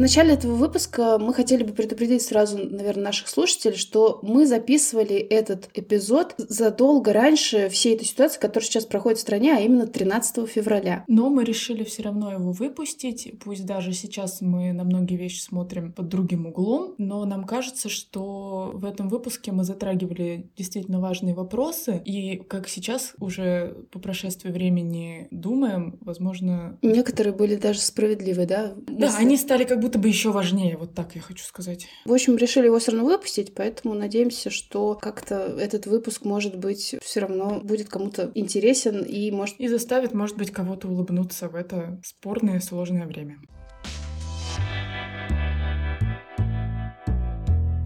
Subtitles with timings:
[0.00, 5.16] В начале этого выпуска мы хотели бы предупредить сразу, наверное, наших слушателей, что мы записывали
[5.16, 10.48] этот эпизод задолго раньше всей этой ситуации, которая сейчас проходит в стране, а именно 13
[10.48, 11.04] февраля.
[11.06, 15.92] Но мы решили все равно его выпустить, пусть даже сейчас мы на многие вещи смотрим
[15.92, 22.00] под другим углом, но нам кажется, что в этом выпуске мы затрагивали действительно важные вопросы,
[22.06, 26.78] и как сейчас уже по прошествии времени думаем, возможно...
[26.80, 28.72] Некоторые были даже справедливы, да?
[28.86, 29.20] Да, Мысли.
[29.20, 31.86] они стали как будто бы еще важнее, вот так я хочу сказать.
[32.04, 36.96] В общем, решили его все равно выпустить, поэтому надеемся, что как-то этот выпуск, может быть,
[37.02, 39.58] все равно будет кому-то интересен и может...
[39.58, 43.38] И заставит, может быть, кого-то улыбнуться в это спорное сложное время.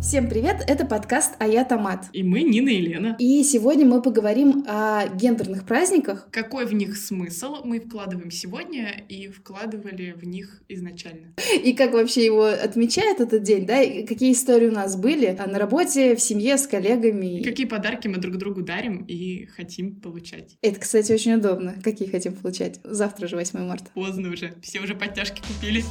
[0.04, 2.10] Всем привет, это подкаст «А я Томат».
[2.12, 3.16] И мы Нина и Лена.
[3.18, 6.28] И сегодня мы поговорим о гендерных праздниках.
[6.30, 11.28] Какой в них смысл мы вкладываем сегодня и вкладывали в них изначально.
[11.64, 13.80] И как вообще его отмечают этот день, да?
[13.80, 17.40] И какие истории у нас были на работе, в семье, с коллегами.
[17.40, 20.58] И какие подарки мы друг другу дарим и хотим получать.
[20.60, 21.76] Это, кстати, очень удобно.
[21.82, 22.78] Какие хотим получать?
[22.84, 23.86] Завтра же 8 марта.
[23.94, 25.82] Поздно уже, все уже подтяжки купили.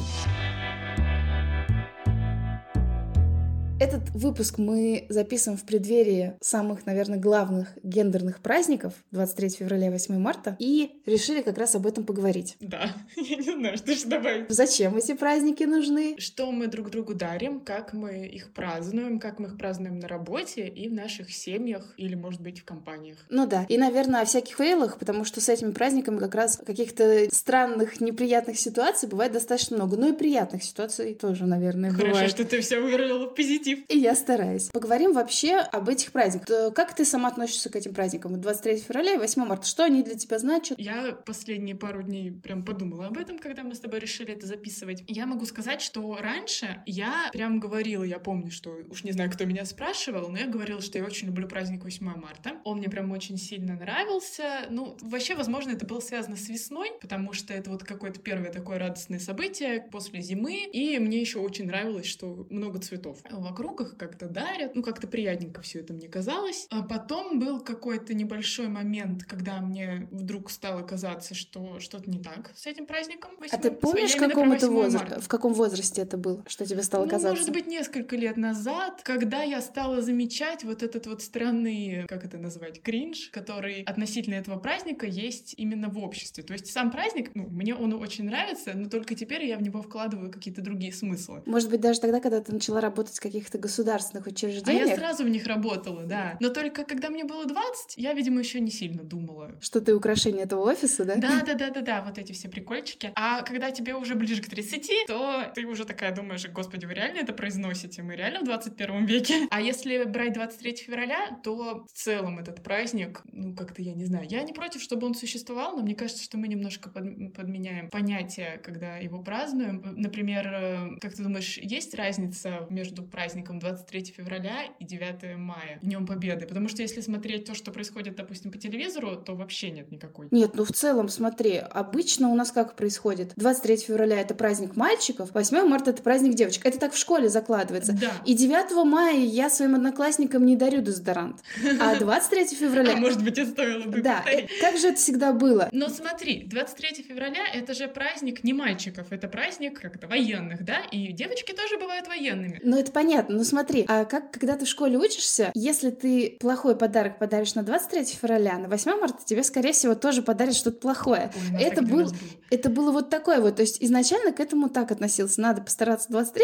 [3.79, 10.17] Этот выпуск мы записываем в преддверии самых, наверное, главных гендерных праздников 23 февраля и 8
[10.19, 12.55] марта и решили как раз об этом поговорить.
[12.59, 14.45] Да, я не знаю, что же добавить.
[14.49, 16.15] Зачем эти праздники нужны?
[16.19, 20.67] Что мы друг другу дарим, как мы их празднуем, как мы их празднуем на работе
[20.67, 23.17] и в наших семьях или, может быть, в компаниях.
[23.29, 27.27] Ну да, и, наверное, о всяких фейлах, потому что с этими праздниками как раз каких-то
[27.31, 29.97] странных, неприятных ситуаций бывает достаточно много.
[29.97, 32.29] Ну и приятных ситуаций тоже, наверное, Хорошо, бывает.
[32.29, 33.85] что ты все выразила в позитив позитив.
[33.89, 34.69] И я стараюсь.
[34.69, 36.73] Поговорим вообще об этих праздниках.
[36.73, 38.39] Как ты сама относишься к этим праздникам?
[38.39, 39.65] 23 февраля и 8 марта.
[39.65, 40.79] Что они для тебя значат?
[40.79, 45.03] Я последние пару дней прям подумала об этом, когда мы с тобой решили это записывать.
[45.07, 49.45] Я могу сказать, что раньше я прям говорила, я помню, что уж не знаю, кто
[49.45, 52.53] меня спрашивал, но я говорила, что я очень люблю праздник 8 марта.
[52.63, 54.67] Он мне прям очень сильно нравился.
[54.69, 58.79] Ну, вообще, возможно, это было связано с весной, потому что это вот какое-то первое такое
[58.79, 60.65] радостное событие после зимы.
[60.71, 64.75] И мне еще очень нравилось, что много цветов вокруг вокруг, их как-то дарят.
[64.75, 66.67] Ну, как-то приятненько все это мне казалось.
[66.71, 72.51] А потом был какой-то небольшой момент, когда мне вдруг стало казаться, что что-то не так
[72.55, 73.31] с этим праздником.
[73.39, 75.19] 8, а ты помнишь, в каком, это возра...
[75.19, 77.35] в каком возрасте это было, что тебе стало ну, казаться?
[77.35, 82.37] может быть, несколько лет назад, когда я стала замечать вот этот вот странный, как это
[82.37, 86.43] назвать, кринж, который относительно этого праздника есть именно в обществе.
[86.43, 89.81] То есть сам праздник, ну, мне он очень нравится, но только теперь я в него
[89.81, 91.43] вкладываю какие-то другие смыслы.
[91.45, 94.87] Может быть, даже тогда, когда ты начала работать в каких-то каких-то государственных учреждениях.
[94.87, 96.37] А я сразу в них работала, да.
[96.39, 99.51] Но только когда мне было 20, я, видимо, еще не сильно думала.
[99.59, 101.15] Что ты украшение этого офиса, да?
[101.15, 103.11] Да, да, да, да, да, вот эти все прикольчики.
[103.15, 107.19] А когда тебе уже ближе к 30, то ты уже такая думаешь, господи, вы реально
[107.19, 108.01] это произносите?
[108.01, 109.47] Мы реально в 21 веке?
[109.51, 114.25] А если брать 23 февраля, то в целом этот праздник, ну, как-то я не знаю.
[114.29, 118.59] Я не против, чтобы он существовал, но мне кажется, что мы немножко под, подменяем понятие,
[118.63, 119.81] когда его празднуем.
[119.97, 125.79] Например, э, как ты думаешь, есть разница между праздником праздником 23 февраля и 9 мая,
[125.81, 126.45] Днем Победы.
[126.45, 130.27] Потому что если смотреть то, что происходит, допустим, по телевизору, то вообще нет никакой.
[130.29, 133.33] Нет, ну в целом, смотри, обычно у нас как происходит?
[133.35, 136.63] 23 февраля это праздник мальчиков, 8 марта это праздник девочек.
[136.63, 137.93] Это так в школе закладывается.
[137.93, 138.11] Да.
[138.23, 141.41] И 9 мая я своим одноклассникам не дарю дезодорант.
[141.79, 142.93] А 23 февраля...
[142.93, 145.69] А может быть, это стоило бы Да, э, как же это всегда было?
[145.71, 150.81] Но смотри, 23 февраля это же праздник не мальчиков, это праздник как-то военных, да?
[150.91, 152.59] И девочки тоже бывают военными.
[152.63, 156.75] Ну это понятно, ну смотри, а как, когда ты в школе учишься, если ты плохой
[156.75, 161.31] подарок подаришь на 23 февраля, на 8 марта тебе, скорее всего, тоже подарят что-то плохое.
[161.53, 162.11] Ой, это, был,
[162.49, 163.57] это было вот такое вот.
[163.57, 165.41] То есть изначально к этому так относился.
[165.41, 166.43] Надо постараться 23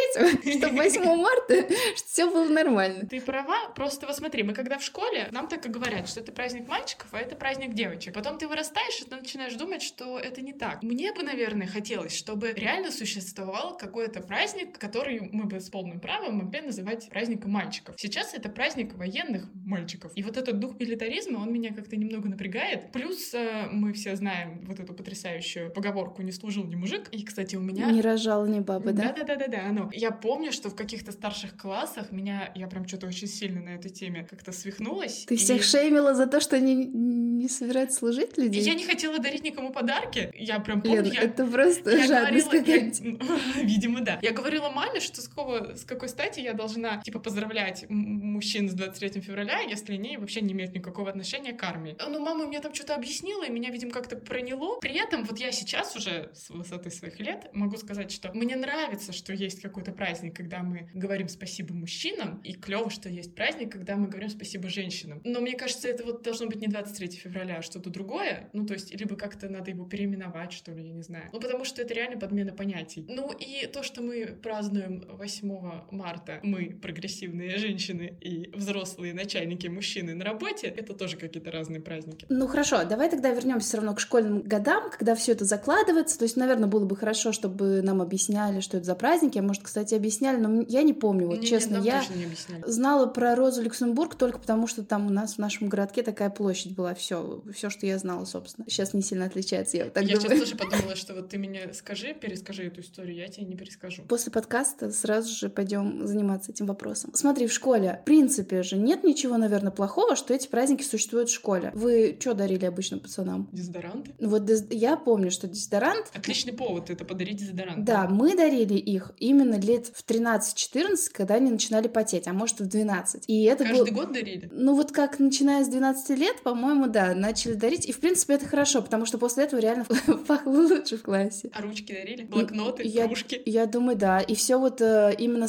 [0.60, 3.08] чтобы 8 марта все было нормально.
[3.08, 6.32] Ты права, просто вот смотри, мы когда в школе, нам так и говорят, что это
[6.32, 8.14] праздник мальчиков, а это праздник девочек.
[8.14, 10.84] Потом ты вырастаешь, и ты начинаешь думать, что это не так.
[10.84, 16.38] Мне бы, наверное, хотелось, чтобы реально существовал какой-то праздник, который мы бы с полным правом
[16.38, 17.96] могли называть праздником мальчиков.
[17.98, 20.12] Сейчас это праздник военных мальчиков.
[20.16, 22.92] И вот этот дух милитаризма, он меня как-то немного напрягает.
[22.92, 27.10] Плюс э, мы все знаем вот эту потрясающую поговорку «не служил ни мужик».
[27.12, 27.92] И, кстати, у меня...
[27.92, 29.14] Не рожал ни бабы, да?
[29.14, 29.72] Да-да-да-да.
[29.72, 32.52] Ну, я помню, что в каких-то старших классах меня...
[32.56, 35.26] Я прям что-то очень сильно на этой теме как-то свихнулась.
[35.26, 35.38] Ты и...
[35.38, 38.62] всех шеймила за то, что они не собираются служить людей?
[38.62, 40.32] Я не хотела дарить никому подарки.
[40.36, 41.04] Я прям помню...
[41.04, 41.22] Лен, я...
[41.22, 42.76] это просто я жадность говорила...
[42.76, 43.64] я...
[43.64, 44.20] Видимо, да.
[44.22, 45.76] Я говорила маме, что с, какого...
[45.76, 50.52] с какой стати я должна, типа, поздравлять мужчин с 23 февраля, если они вообще не
[50.52, 51.96] имеют никакого отношения к армии.
[52.06, 54.80] Ну, мама мне там что-то объяснила, и меня, видимо, как-то проняло.
[54.82, 59.14] При этом вот я сейчас уже с высоты своих лет могу сказать, что мне нравится,
[59.14, 63.96] что есть какой-то праздник, когда мы говорим спасибо мужчинам, и клево, что есть праздник, когда
[63.96, 65.22] мы говорим спасибо женщинам.
[65.24, 68.50] Но мне кажется, это вот должно быть не 23 февраля, а что-то другое.
[68.52, 71.30] Ну, то есть, либо как-то надо его переименовать, что ли, я не знаю.
[71.32, 73.06] Ну, потому что это реально подмена понятий.
[73.08, 75.50] Ну, и то, что мы празднуем 8
[75.92, 82.26] марта, мы, прогрессивные женщины и взрослые начальники мужчины на работе, это тоже какие-то разные праздники.
[82.30, 86.18] Ну, хорошо, давай тогда вернемся все равно к школьным годам, когда все это закладывается.
[86.18, 89.38] То есть, наверное, было бы хорошо, чтобы нам объясняли, что это за праздники.
[89.38, 91.78] А может, кстати, объясняли, но я не помню, вот Не, честно.
[91.78, 92.28] нам я не
[92.66, 96.76] знала про Розу Люксембург только потому, что там у нас в нашем городке такая площадь
[96.76, 96.94] была.
[96.94, 98.70] Все, все, что я знала, собственно.
[98.70, 100.30] Сейчас не сильно отличается, я так я думаю.
[100.38, 104.04] сейчас тоже подумала, что вот ты мне скажи, перескажи эту историю, я тебе не перескажу.
[104.08, 107.12] После подкаста сразу же пойдем заниматься этим вопросом.
[107.16, 111.34] Смотри, в школе, в принципе же, нет ничего, наверное, плохого, что эти праздники существуют в
[111.34, 111.72] школе.
[111.74, 113.50] Вы что дарили обычно пацанам?
[113.52, 114.12] Дезодоранты?
[114.20, 117.84] Вот дез- я помню, что дезодорант Отличный повод это подарить дезодорант.
[117.84, 122.68] Да, мы дарили их именно лет в 13-14, когда они начинали потеть, а может в
[122.68, 123.24] 12.
[123.28, 124.02] И это Каждый был...
[124.04, 124.50] год дарили?
[124.52, 127.86] Ну вот как начиная с 12 лет, по-моему, да, начали дарить.
[127.88, 129.86] И в принципе это хорошо, потому что после этого реально
[130.28, 131.50] пахло лучше в классе.
[131.54, 132.24] А ручки дарили?
[132.26, 133.42] Блокноты, Я- кружки?
[133.46, 134.20] Я думаю, да.
[134.20, 135.48] И все вот э, именно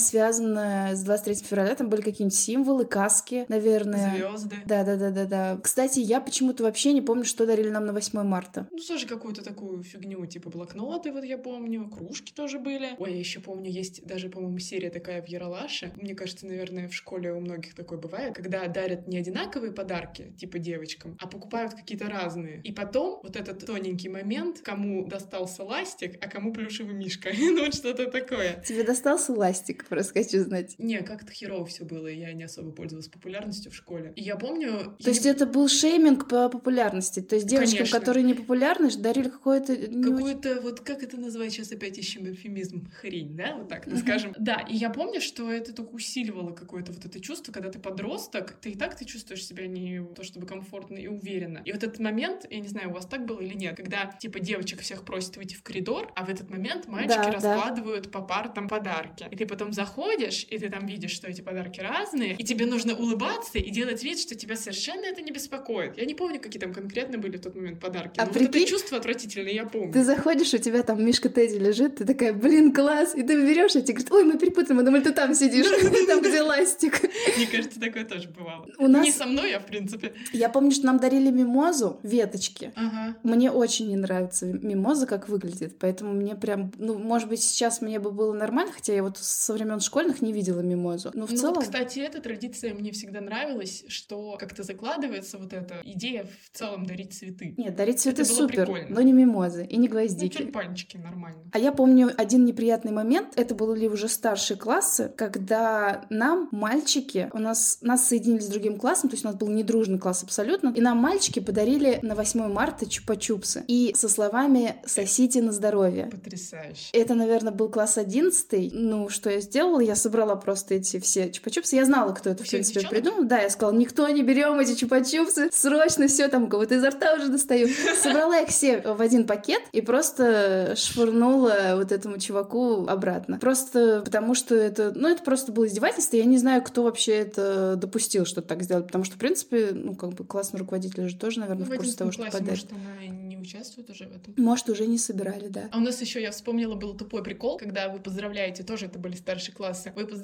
[0.71, 4.17] связанное с 23 февраля, там были какие-нибудь символы, каски, наверное.
[4.17, 4.57] Звезды.
[4.67, 5.61] Да, да, да, да, да.
[5.63, 8.69] Кстати, я почему-то вообще не помню, что дарили нам на 8 марта.
[8.71, 12.91] Ну, тоже какую-то такую фигню, типа блокноты, вот я помню, кружки тоже были.
[12.99, 15.93] Ой, я еще помню, есть даже, по-моему, серия такая в Яралаше.
[15.97, 20.59] Мне кажется, наверное, в школе у многих такое бывает, когда дарят не одинаковые подарки, типа
[20.59, 22.61] девочкам, а покупают какие-то разные.
[22.65, 27.31] И потом вот этот тоненький момент, кому достался ластик, а кому плюшевый мишка.
[27.39, 28.63] ну, вот что-то такое.
[28.67, 30.60] Тебе достался ластик, просто хочу знать.
[30.79, 34.13] Не, как-то херово все было, и я не особо пользовалась популярностью в школе.
[34.17, 34.97] И я помню...
[35.03, 37.21] То есть это был шейминг по популярности.
[37.21, 37.99] То есть девочкам, Конечно.
[37.99, 39.77] которые не популярны, дарили какое-то...
[39.77, 44.35] не очень- вот как это назвать сейчас опять ищем эвфемизм, хрень, да, вот так, скажем.
[44.39, 48.53] Да, и я помню, что это только усиливало какое-то вот это чувство, когда ты подросток,
[48.61, 51.63] ты и так ты чувствуешь себя не то чтобы комфортно и уверенно.
[51.65, 54.41] И вот этот момент, я не знаю, у вас так было или нет, когда типа
[54.41, 57.33] девочек всех просят выйти в коридор, а в этот момент мальчики Да, да.
[57.33, 59.27] раскладывают по партам подарки.
[59.31, 62.95] И ты потом заходишь, и ты там видишь, что эти подарки разные, и тебе нужно
[62.95, 65.97] улыбаться и делать вид, что тебя совершенно это не беспокоит.
[65.97, 68.19] Я не помню, какие там конкретно были в тот момент подарки.
[68.19, 69.93] А но вот прикинь, это чувство отвратительное, я помню.
[69.93, 73.77] Ты заходишь, у тебя там Мишка Тедди лежит, ты такая, блин, класс, и ты берешь,
[73.77, 75.67] и тебе говорят, ой, мы перепутали, мы думали, ты там сидишь,
[76.07, 77.01] там, где ластик.
[77.37, 78.67] Мне кажется, такое тоже бывало.
[78.79, 80.13] У нас- Не со мной, а в принципе.
[80.33, 82.73] Я помню, что нам дарили мимозу, веточки.
[82.75, 83.17] Ага.
[83.23, 87.99] Мне очень не нравится мимоза, как выглядит, поэтому мне прям, ну, может быть, сейчас мне
[88.01, 91.11] бы было нормально, хотя я вот со времен школьных не видела мимозу.
[91.15, 91.55] Но в ну целом...
[91.55, 96.87] вот, кстати, эта традиция мне всегда нравилась, что как-то закладывается вот эта идея в целом
[96.87, 97.55] дарить цветы.
[97.57, 98.95] Нет, дарить цветы Это было супер, прикольно.
[98.95, 100.37] но не мимозы и не Ну, гвоздики.
[100.39, 101.43] тюльпанчики нормально.
[101.53, 107.39] А я помню один неприятный момент, это были уже старшие классы, когда нам, мальчики, у
[107.39, 110.81] нас, нас соединили с другим классом, то есть у нас был недружный класс абсолютно, и
[110.81, 113.65] нам мальчики подарили на 8 марта чупа-чупсы.
[113.67, 116.07] И со словами «сосите на здоровье».
[116.11, 116.91] Потрясающе.
[116.93, 118.73] Это, наверное, был класс 11.
[118.73, 119.81] Ну, что я сделала?
[119.81, 121.75] Я собрала просто эти все чупа-чупсы.
[121.77, 123.25] Я знала, кто это, в принципе, придумал.
[123.25, 125.51] Да, я сказала, никто не берем эти чупа-чупсы.
[125.53, 127.69] Срочно все там, кого-то изо рта уже достаю.
[128.03, 133.39] Собрала их все в один пакет и просто швырнула вот этому чуваку обратно.
[133.39, 134.93] Просто потому что это...
[134.95, 136.17] Ну, это просто было издевательство.
[136.17, 138.87] Я не знаю, кто вообще это допустил, что так сделать.
[138.87, 141.93] Потому что, в принципе, ну, как бы классный руководитель же тоже, наверное, Ну, в курсе
[141.95, 142.73] 11 того, что классе, подарит.
[142.73, 144.35] может, она не участвует уже в этом.
[144.37, 145.63] Может, уже не собирали, да.
[145.73, 149.15] А у нас еще, я вспомнила, был тупой прикол, когда вы поздравляете, тоже это были
[149.17, 150.20] старшие классы, вы поздравляете,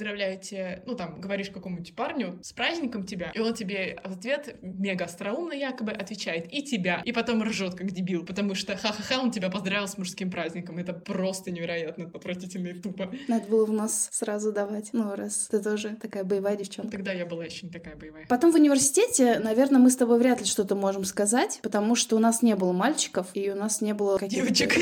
[0.87, 5.53] ну там, говоришь какому-нибудь парню с праздником тебя, и он тебе в ответ мега остроумно
[5.53, 9.89] якобы отвечает и тебя, и потом ржет как дебил, потому что ха-ха-ха, он тебя поздравил
[9.89, 10.79] с мужским праздником.
[10.79, 13.13] Это просто невероятно отвратительно и тупо.
[13.29, 14.91] Надо было в нас сразу давать.
[14.93, 16.93] Ну, раз ты тоже такая боевая девчонка.
[16.93, 18.27] Тогда я была еще не такая боевая.
[18.29, 22.19] Потом в университете, наверное, мы с тобой вряд ли что-то можем сказать, потому что у
[22.19, 24.53] нас не было мальчиков, и у нас не было каких-то...
[24.53, 24.75] Девочек.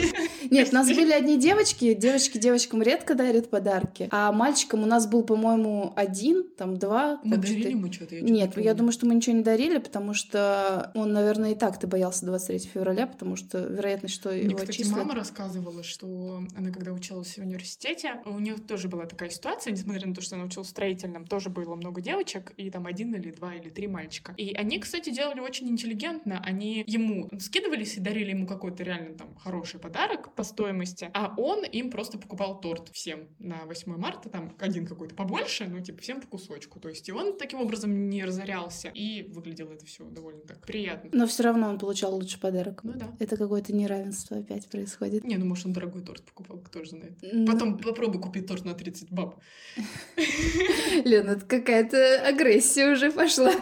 [0.50, 1.94] Нет, у нас были одни девочки.
[1.94, 4.08] Девочки девочкам редко дарят подарки.
[4.10, 7.20] А мальчикам у нас был, по-моему, один, там два.
[7.24, 7.70] Мы дарили что-то.
[7.70, 8.20] ему что-то?
[8.20, 11.86] Нет, я думаю, что мы ничего не дарили, потому что он, наверное, и так ты
[11.86, 16.92] боялся 23 февраля, потому что вероятность, что Мне, его кстати, мама рассказывала, что она, когда
[16.92, 20.68] училась в университете, у нее тоже была такая ситуация, несмотря на то, что она училась
[20.68, 24.34] в строительном, тоже было много девочек, и там один или два или три мальчика.
[24.36, 26.42] И они, кстати, делали очень интеллигентно.
[26.44, 31.64] Они ему скидывались и дарили ему какой-то реально там хороший подарок по стоимости, а он
[31.64, 36.20] им просто покупал торт всем на 8 марта, там один какой-то побольше, но типа всем
[36.20, 36.80] по кусочку.
[36.80, 41.10] То есть и он таким образом не разорялся, и выглядело это все довольно так приятно.
[41.12, 42.80] Но все равно он получал лучший подарок.
[42.82, 43.14] Ну да.
[43.18, 45.24] Это какое-то неравенство опять происходит.
[45.24, 47.12] Не, ну может он дорогой торт покупал, кто же знает.
[47.22, 47.46] Ну...
[47.46, 49.36] Потом попробуй купить торт на 30 баб.
[51.04, 53.52] Лена, это какая-то агрессия уже пошла.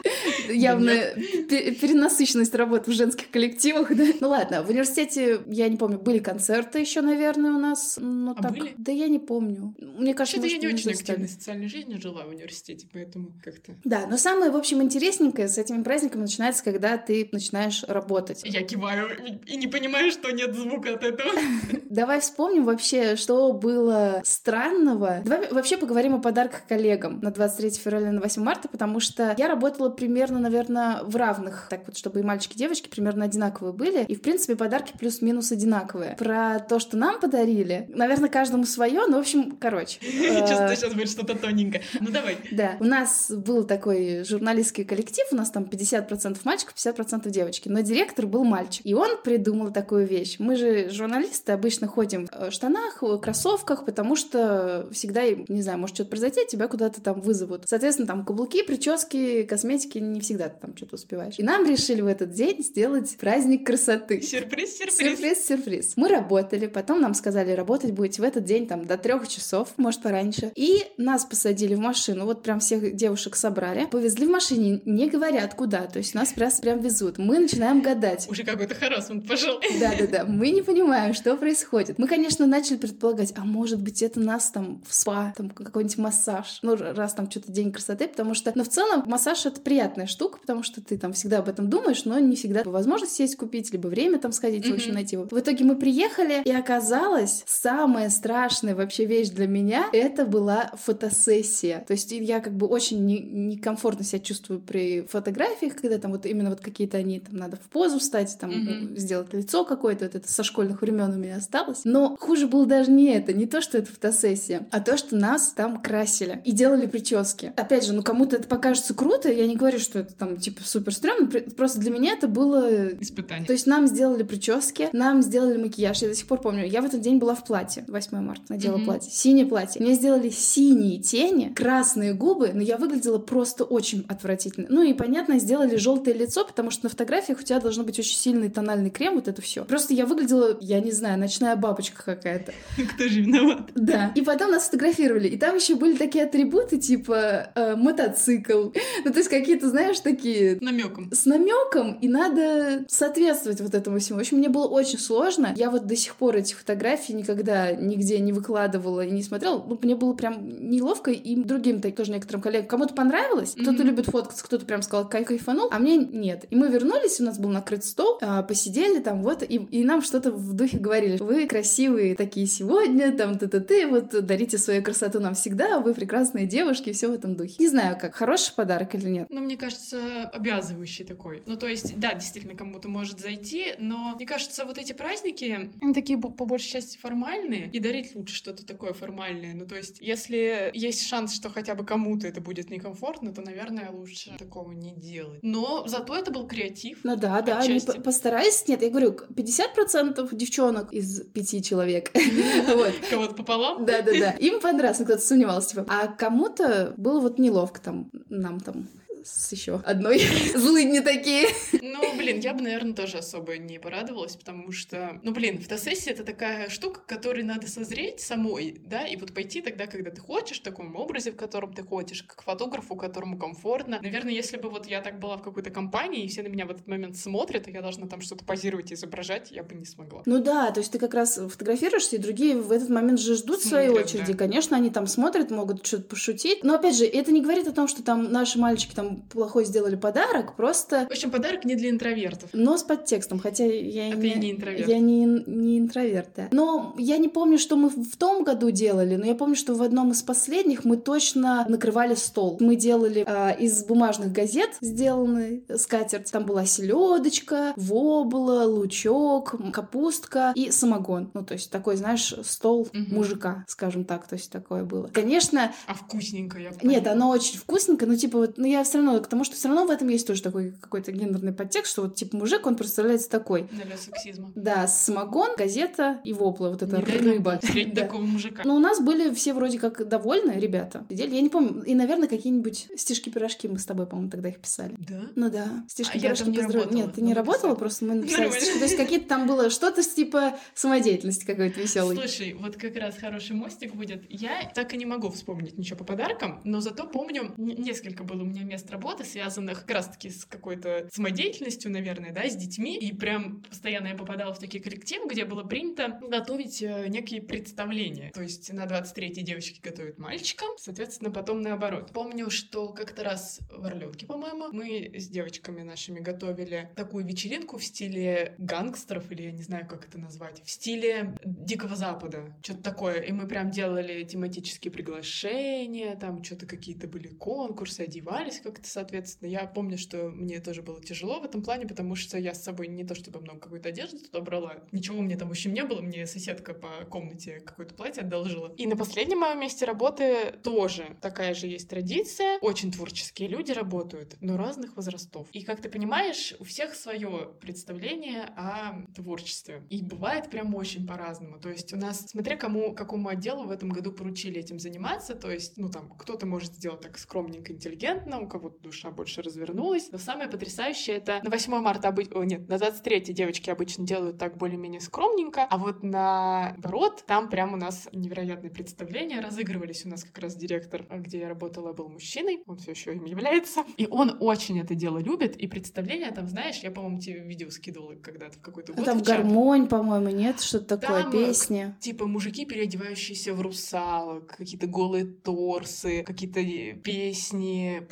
[0.48, 4.04] Явно перенасыщенность работы в женских коллективах, да?
[4.20, 7.98] Ну ладно, в университете, я не помню, были концерты еще, наверное, у нас.
[8.00, 8.52] Но а так...
[8.52, 8.74] были?
[8.76, 9.74] Да я не помню.
[9.78, 13.74] Мне кажется, что я не очень активной социальной жизни жила в университете, поэтому как-то...
[13.84, 18.42] Да, но самое, в общем, интересненькое с этими праздниками начинается, когда ты начинаешь работать.
[18.44, 19.08] Я киваю
[19.46, 21.30] и не понимаю, что нет звука от этого.
[21.90, 25.22] Давай вспомним вообще, что было странного.
[25.24, 29.48] Давай вообще поговорим о подарках коллегам на 23 февраля, на 8 марта, потому что я
[29.48, 34.04] работала примерно, наверное, в равных, так вот, чтобы и мальчики, и девочки примерно одинаковые были.
[34.04, 36.16] И, в принципе, подарки плюс-минус одинаковые.
[36.16, 40.00] Про то, что нам подарили, наверное, каждому свое, но, в общем, короче.
[40.00, 41.82] Чувствую, сейчас будет что-то тоненькое.
[42.00, 42.38] Ну, давай.
[42.50, 42.76] Да.
[42.80, 48.26] У нас был такой журналистский коллектив, у нас там 50% мальчиков, 50% девочки, но директор
[48.26, 48.84] был мальчик.
[48.84, 50.36] И он придумал такую вещь.
[50.38, 55.96] Мы же, журналисты, обычно ходим в штанах, в кроссовках, потому что всегда, не знаю, может
[55.96, 57.64] что-то произойти, тебя куда-то там вызовут.
[57.66, 61.34] Соответственно, там каблуки, прически, косметики, не всегда ты там что-то успеваешь.
[61.38, 64.20] И нам решили в этот день сделать праздник красоты.
[64.22, 64.96] Сюрприз, сюрприз.
[64.96, 65.92] Сюрприз, сюрприз.
[65.96, 70.02] Мы работали, потом нам сказали, работать будете в этот день там до трех часов, может,
[70.02, 70.52] пораньше.
[70.54, 75.54] И нас посадили в машину, вот прям всех девушек собрали, повезли в машине, не говорят
[75.54, 77.18] куда, то есть нас прям, прям везут.
[77.18, 78.28] Мы начинаем гадать.
[78.30, 79.60] Уже какой-то харасмент пошел.
[79.80, 81.98] Да-да-да, мы не понимаем, что происходит.
[81.98, 86.58] Мы, конечно, начали предполагать, а может быть, это нас там в спа, там какой-нибудь массаж,
[86.62, 90.38] ну, раз там что-то день красоты, потому что, но в целом массаж— это приятная штука,
[90.38, 93.88] потому что ты там всегда об этом думаешь, но не всегда возможность сесть купить, либо
[93.88, 94.70] время там сходить, mm-hmm.
[94.70, 95.16] в общем, найти.
[95.16, 101.84] В итоге мы приехали, и оказалось, самая страшная вообще вещь для меня— это была фотосессия.
[101.86, 106.50] То есть я как бы очень некомфортно себя чувствую при фотографиях, когда там вот именно
[106.50, 108.96] вот какие-то они, там надо в позу встать, там mm-hmm.
[108.96, 111.82] сделать лицо какое-то, вот это со школьных времен у меня осталось.
[111.84, 115.52] Но хуже было даже не это, не то, что это фотосессия, а то, что нас
[115.52, 117.52] там красили и делали прически.
[117.56, 120.94] Опять же, ну кому-то это покажется круто, я не говорю, что это там типа супер
[120.94, 122.88] стрёмно, просто для меня это было...
[123.00, 123.46] Испытание.
[123.46, 126.84] То есть нам сделали прически, нам сделали макияж, я до сих пор помню, я в
[126.84, 128.84] этот день была в платье, 8 марта, надела mm-hmm.
[128.84, 129.80] платье, синее платье.
[129.80, 130.30] Мне сделали
[130.72, 134.66] синие тени, красные губы, но я выглядела просто очень отвратительно.
[134.70, 138.16] Ну и, понятно, сделали желтое лицо, потому что на фотографиях у тебя должно быть очень
[138.16, 139.64] сильный тональный крем, вот это все.
[139.64, 142.52] Просто я выглядела, я не знаю, ночная бабочка какая-то.
[142.94, 143.70] Кто же виноват?
[143.74, 144.12] Да.
[144.14, 145.28] И потом нас сфотографировали.
[145.28, 148.70] И там еще были такие атрибуты, типа э, мотоцикл.
[149.04, 150.58] Ну, то есть какие-то, знаешь, такие...
[150.60, 151.10] Намеком.
[151.12, 154.18] С намеком, и надо соответствовать вот этому всему.
[154.18, 155.52] В общем, мне было очень сложно.
[155.56, 159.62] Я вот до сих пор эти фотографии никогда нигде не выкладывала и не смотрела.
[159.66, 162.68] Ну, мне было прям неловко, и другим так, тоже некоторым коллегам.
[162.68, 163.62] Кому-то понравилось, mm-hmm.
[163.62, 166.44] кто-то любит фоткаться, кто-то прям сказал, кай кайфанул, а мне нет.
[166.50, 170.02] И мы вернулись, у нас был накрыт стол, а, посидели там вот, и, и нам
[170.02, 171.18] что-то в духе говорили.
[171.18, 176.92] Вы красивые такие сегодня, там ты-ты-ты, вот дарите свою красоту нам всегда, вы прекрасные девушки,
[176.92, 177.56] все в этом духе.
[177.58, 179.26] Не знаю, как, хороший подарок или нет.
[179.30, 181.42] Ну, мне кажется, обязывающий такой.
[181.46, 185.94] Ну, то есть, да, действительно, кому-то может зайти, но мне кажется, вот эти праздники, они
[185.94, 189.54] такие по большей части формальные, и дарить лучше что-то такое формальное.
[189.54, 193.90] Ну, то есть, если есть шанс, что хотя бы кому-то это будет некомфортно, то, наверное,
[193.90, 195.40] лучше такого не делать.
[195.42, 197.00] Но зато это был креатив.
[197.04, 198.66] Ну да, да, они постарались.
[198.68, 202.12] Нет, я говорю, 50% девчонок из пяти человек.
[203.10, 203.84] Кого-то пополам?
[203.84, 204.30] Да, да, да.
[204.32, 205.86] Им понравилось, кто-то сомневался, типа.
[205.88, 208.88] А кому-то было вот неловко там, нам там
[209.24, 210.20] с еще одной
[210.54, 211.48] злые не такие.
[211.80, 216.24] Ну, блин, я бы, наверное, тоже особо не порадовалась, потому что, ну, блин, фотосессия— это
[216.24, 220.60] такая штука, к которой надо созреть самой, да, и вот пойти тогда, когда ты хочешь,
[220.60, 223.98] в таком образе, в котором ты хочешь, к фотографу, которому комфортно.
[224.02, 226.70] Наверное, если бы вот я так была в какой-то компании, и все на меня в
[226.70, 230.22] этот момент смотрят, и я должна там что-то позировать и изображать, я бы не смогла.
[230.26, 233.60] Ну да, то есть ты как раз фотографируешься, и другие в этот момент же ждут
[233.60, 234.32] смотрят, своей очереди.
[234.32, 234.38] Да.
[234.38, 236.64] Конечно, они там смотрят, могут что-то пошутить.
[236.64, 239.96] Но опять же, это не говорит о том, что там наши мальчики там плохой сделали
[239.96, 241.06] подарок, просто...
[241.08, 242.50] В общем, подарок не для интровертов.
[242.52, 244.34] Но с подтекстом, хотя я а не...
[244.34, 244.88] не интроверт.
[244.88, 246.48] Я не, не интроверт, да.
[246.52, 249.82] Но я не помню, что мы в том году делали, но я помню, что в
[249.82, 252.56] одном из последних мы точно накрывали стол.
[252.60, 256.30] Мы делали э, из бумажных газет сделанный скатерть.
[256.30, 261.30] Там была селедочка, вобла, лучок, капустка и самогон.
[261.34, 263.14] Ну, то есть такой, знаешь, стол угу.
[263.14, 264.26] мужика, скажем так.
[264.26, 265.08] То есть такое было.
[265.12, 265.72] Конечно...
[265.86, 266.88] А вкусненько, я понимаю.
[266.88, 269.68] Нет, оно очень вкусненько, но типа вот, ну я все равно к тому, что все
[269.68, 273.28] равно в этом есть тоже такой какой-то гендерный подтекст, что вот типа мужик, он представляется
[273.30, 273.68] такой.
[273.70, 274.52] Для сексизма.
[274.54, 277.58] Да, самогон, газета и вопла, вот эта Не рыба.
[277.62, 278.02] Встретить Да.
[278.02, 278.62] такого мужика.
[278.64, 281.04] Но у нас были все вроде как довольны, ребята.
[281.10, 284.94] Сидели, я не помню, и, наверное, какие-нибудь стишки-пирожки мы с тобой, по-моему, тогда их писали.
[284.98, 285.22] Да?
[285.34, 288.50] Ну да, стишки А я там не работала, Нет, ты не работала, просто мы написали
[288.50, 288.78] стишки.
[288.78, 292.16] То есть какие-то там было что-то типа самодеятельности какой-то веселой.
[292.16, 294.22] Слушай, вот как раз хороший мостик будет.
[294.28, 298.44] Я так и не могу вспомнить ничего по подаркам, но зато помню, несколько было у
[298.44, 302.96] меня мест работы, связанных как раз-таки с какой-то самодеятельностью, наверное, да, с детьми.
[302.96, 308.30] И прям постоянно я попадала в такие коллективы, где было принято готовить э, некие представления.
[308.32, 312.12] То есть на 23-й девочки готовят мальчикам, соответственно, потом наоборот.
[312.12, 317.84] Помню, что как-то раз в Орленке, по-моему, мы с девочками нашими готовили такую вечеринку в
[317.84, 323.20] стиле гангстеров, или я не знаю, как это назвать, в стиле Дикого Запада, что-то такое.
[323.20, 329.48] И мы прям делали тематические приглашения, там что-то какие-то были конкурсы, одевались как-то, соответственно.
[329.48, 332.88] Я помню, что мне тоже было тяжело в этом плане, потому что я с собой
[332.88, 335.84] не то чтобы много какой-то одежды туда брала, ничего у меня там, в общем, не
[335.84, 338.72] было, мне соседка по комнате какое-то платье одолжила.
[338.76, 342.58] И на последнем моем месте работы тоже такая же есть традиция.
[342.60, 345.48] Очень творческие люди работают, но разных возрастов.
[345.52, 349.84] И как ты понимаешь, у всех свое представление о творчестве.
[349.90, 351.58] И бывает прям очень по-разному.
[351.58, 355.50] То есть у нас, смотря кому, какому отделу в этом году поручили этим заниматься, то
[355.50, 358.48] есть, ну там, кто-то может сделать так скромненько, интеллигентно, у
[358.80, 360.10] душа больше развернулась.
[360.12, 362.28] Но самое потрясающее это на 8 марта, обы...
[362.34, 367.48] о, нет, на 23 девочки обычно делают так более-менее скромненько, а вот на ворот там
[367.48, 370.04] прям у нас невероятные представления разыгрывались.
[370.04, 373.84] У нас как раз директор, где я работала, был мужчиной, он все еще им является,
[373.96, 378.14] и он очень это дело любит, и представления там, знаешь, я, по-моему, тебе видео скидывала
[378.14, 379.04] когда-то в какой-то год.
[379.04, 380.60] там в гармонь, по-моему, нет?
[380.60, 381.94] Что-то такое, Там, песни.
[382.00, 386.62] Типа мужики, переодевающиеся в русалок, какие-то голые торсы, какие-то
[387.00, 388.06] песни,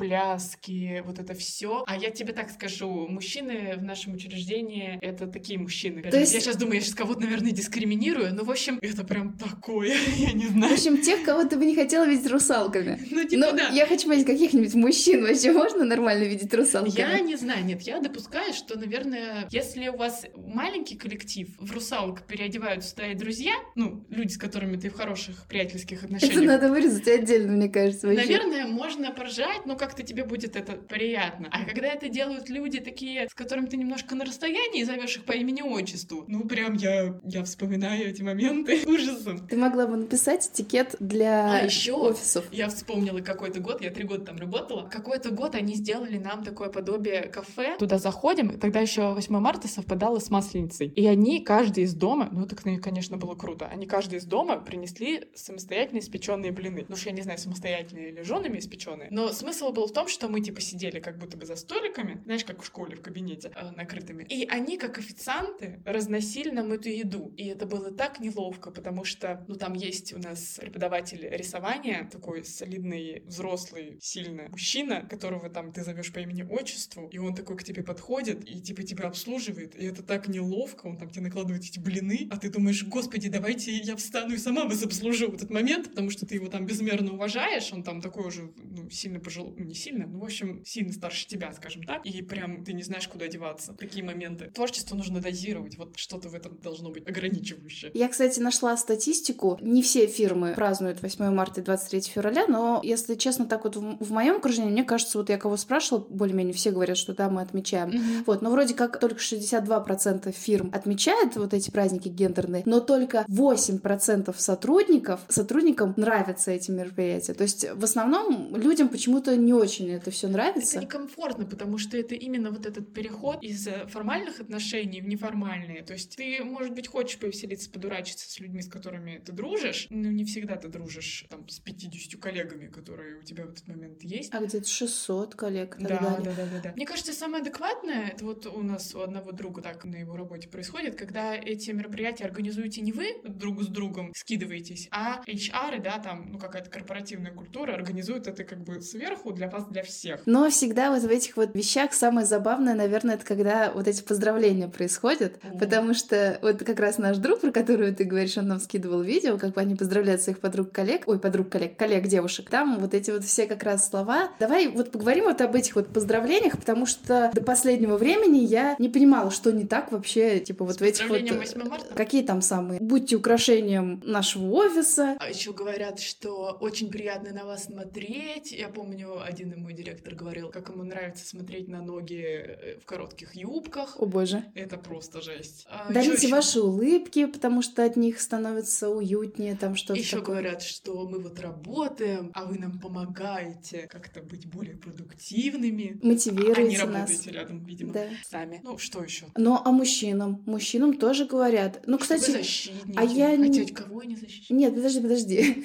[0.61, 1.85] пляски, вот это все.
[1.87, 6.03] А я тебе так скажу, мужчины в нашем учреждении— это такие мужчины.
[6.03, 9.37] То есть- Я сейчас думаю, я сейчас кого-то, наверное, дискриминирую, но, в общем, это прям
[9.37, 10.75] такое, я не В знаю.
[10.75, 12.99] общем, тех, кого ты бы не хотела видеть русалками.
[13.11, 13.69] Ну, типа, Ну, да.
[13.69, 16.97] я хочу понять, каких-нибудь мужчин вообще можно нормально видеть русалками?
[16.97, 22.27] Я не знаю, нет, я допускаю, что, наверное, если у вас маленький коллектив, в русалок
[22.27, 27.07] переодеваются твои друзья, ну, люди, с которыми ты в хороших приятельских отношениях, Это надо вырезать
[27.09, 28.23] отдельно, мне кажется, вообще.
[28.23, 31.49] Наверное, можно поржать, но как-то тебе будет это приятно.
[31.51, 35.33] А когда это делают люди такие, с которыми ты немножко на расстоянии, зовешь их по
[35.33, 39.47] имени-отчеству, ну прям я, я вспоминаю эти моменты ужасом.
[39.49, 42.45] Ты могла бы написать этикет для А еще офисов.
[42.53, 44.89] я вспомнила какой-то год, я три года там работала.
[44.89, 47.77] Какой-то год они сделали нам такое подобие кафе.
[47.79, 50.89] Туда заходим, тогда еще 8 марта совпадало с Масленицей.
[50.89, 55.25] И они, каждый из дома, ну это, конечно, было круто, они каждый из дома принесли
[55.35, 56.87] самостоятельно испеченные блины.
[56.89, 59.09] Ну уж я не знаю, самостоятельные или женами испеченные.
[59.11, 62.45] Но смысл был в том, что мы типа сидели как будто бы за столиками, знаешь,
[62.45, 64.25] как в школе, в кабинете, э, накрытыми.
[64.25, 67.33] И они, как официанты, разносили нам эту еду.
[67.37, 72.45] И это было так неловко, потому что, ну, там есть у нас преподаватель рисования, такой
[72.45, 77.83] солидный, взрослый, сильный мужчина, которого там ты зовешь по имени-отчеству, и он такой к тебе
[77.83, 82.29] подходит и типа тебя обслуживает, и это так неловко, он там тебе накладывает эти блины,
[82.31, 86.11] а ты думаешь, господи, давайте я встану и сама вас обслужу в этот момент, потому
[86.11, 89.75] что ты его там безмерно уважаешь, он там такой уже, ну, сильно пожил, ну, не
[89.75, 93.29] сильно, ну, в общем, сильно старше тебя, скажем так, и прям ты не знаешь, куда
[93.29, 93.73] деваться.
[93.75, 94.51] Такие моменты.
[94.55, 97.91] Творчество нужно дозировать, вот что-то в этом должно быть ограничивающее.
[97.95, 99.59] Я, кстати, нашла статистику.
[99.61, 104.05] Не все фирмы празднуют 8 марта и 23 февраля, но, если честно, так вот в,
[104.05, 107.43] в моем окружении, мне кажется, вот я кого спрашивала, более-менее все говорят, что да, мы
[107.43, 108.25] отмечаем.
[108.27, 114.35] Вот, но вроде как только 62% фирм отмечают вот эти праздники гендерные, но только 8%
[114.37, 117.35] сотрудников, сотрудникам нравятся эти мероприятия.
[117.35, 120.79] То есть в основном людям почему-то не очень это все нравится.
[120.79, 125.83] Это некомфортно, потому что это именно вот этот переход из э, формальных отношений в неформальные.
[125.83, 130.11] То есть ты, может быть, хочешь повеселиться, подурачиться с людьми, с которыми ты дружишь, но
[130.11, 134.33] не всегда ты дружишь там с 50 коллегами, которые у тебя в этот момент есть.
[134.35, 136.21] А где-то 600 коллег Да, далее.
[136.25, 136.73] да, да, да, да.
[136.75, 140.49] Мне кажется, самое адекватное, это вот у нас у одного друга так на его работе
[140.49, 146.31] происходит, когда эти мероприятия организуете не вы друг с другом, скидываетесь, а HR, да, там,
[146.33, 149.90] ну, какая-то корпоративная культура организует это как бы сверху для вас, для всех.
[150.27, 154.69] Но всегда вот в этих вот вещах самое забавное, наверное, это когда вот эти поздравления
[154.69, 155.59] происходят, О.
[155.59, 159.39] потому что вот как раз наш друг, про которого ты говоришь, он нам скидывал видео,
[159.39, 163.89] как они поздравляют своих подруг-коллег, ой, подруг-коллег, коллег-девушек, там вот эти вот все как раз
[163.89, 164.31] слова.
[164.39, 168.89] Давай вот поговорим вот об этих вот поздравлениях, потому что до последнего времени я не
[168.89, 171.19] понимала, что не так вообще, типа вот С в этих вот...
[171.21, 171.95] поздравлением 8 марта?
[171.95, 172.81] Какие там самые?
[172.81, 175.17] Будьте украшением нашего офиса.
[175.19, 178.53] А еще говорят, что очень приятно на вас смотреть.
[178.53, 183.35] Я помню, один мой директор говорил, как ему нравится смотреть на ноги э, в коротких
[183.35, 183.97] юбках.
[183.99, 184.45] О боже.
[184.55, 185.67] Это просто жесть.
[185.71, 190.37] А Дарите ваши улыбки, потому что от них становится уютнее, там что-то Еще такое.
[190.37, 195.99] говорят, что мы вот работаем, а вы нам помогаете как-то быть более продуктивными.
[196.03, 196.99] Мотивируете а нас.
[197.11, 198.05] работаете рядом, видимо, Да.
[198.29, 198.61] сами.
[198.63, 199.27] Ну, что еще?
[199.37, 200.43] Но а мужчинам?
[200.47, 201.83] Мужчинам тоже говорят.
[201.87, 202.97] Ну, кстати, защитники.
[202.97, 204.51] а я Хотя кого они защищают?
[204.51, 205.65] нет, подожди, подожди.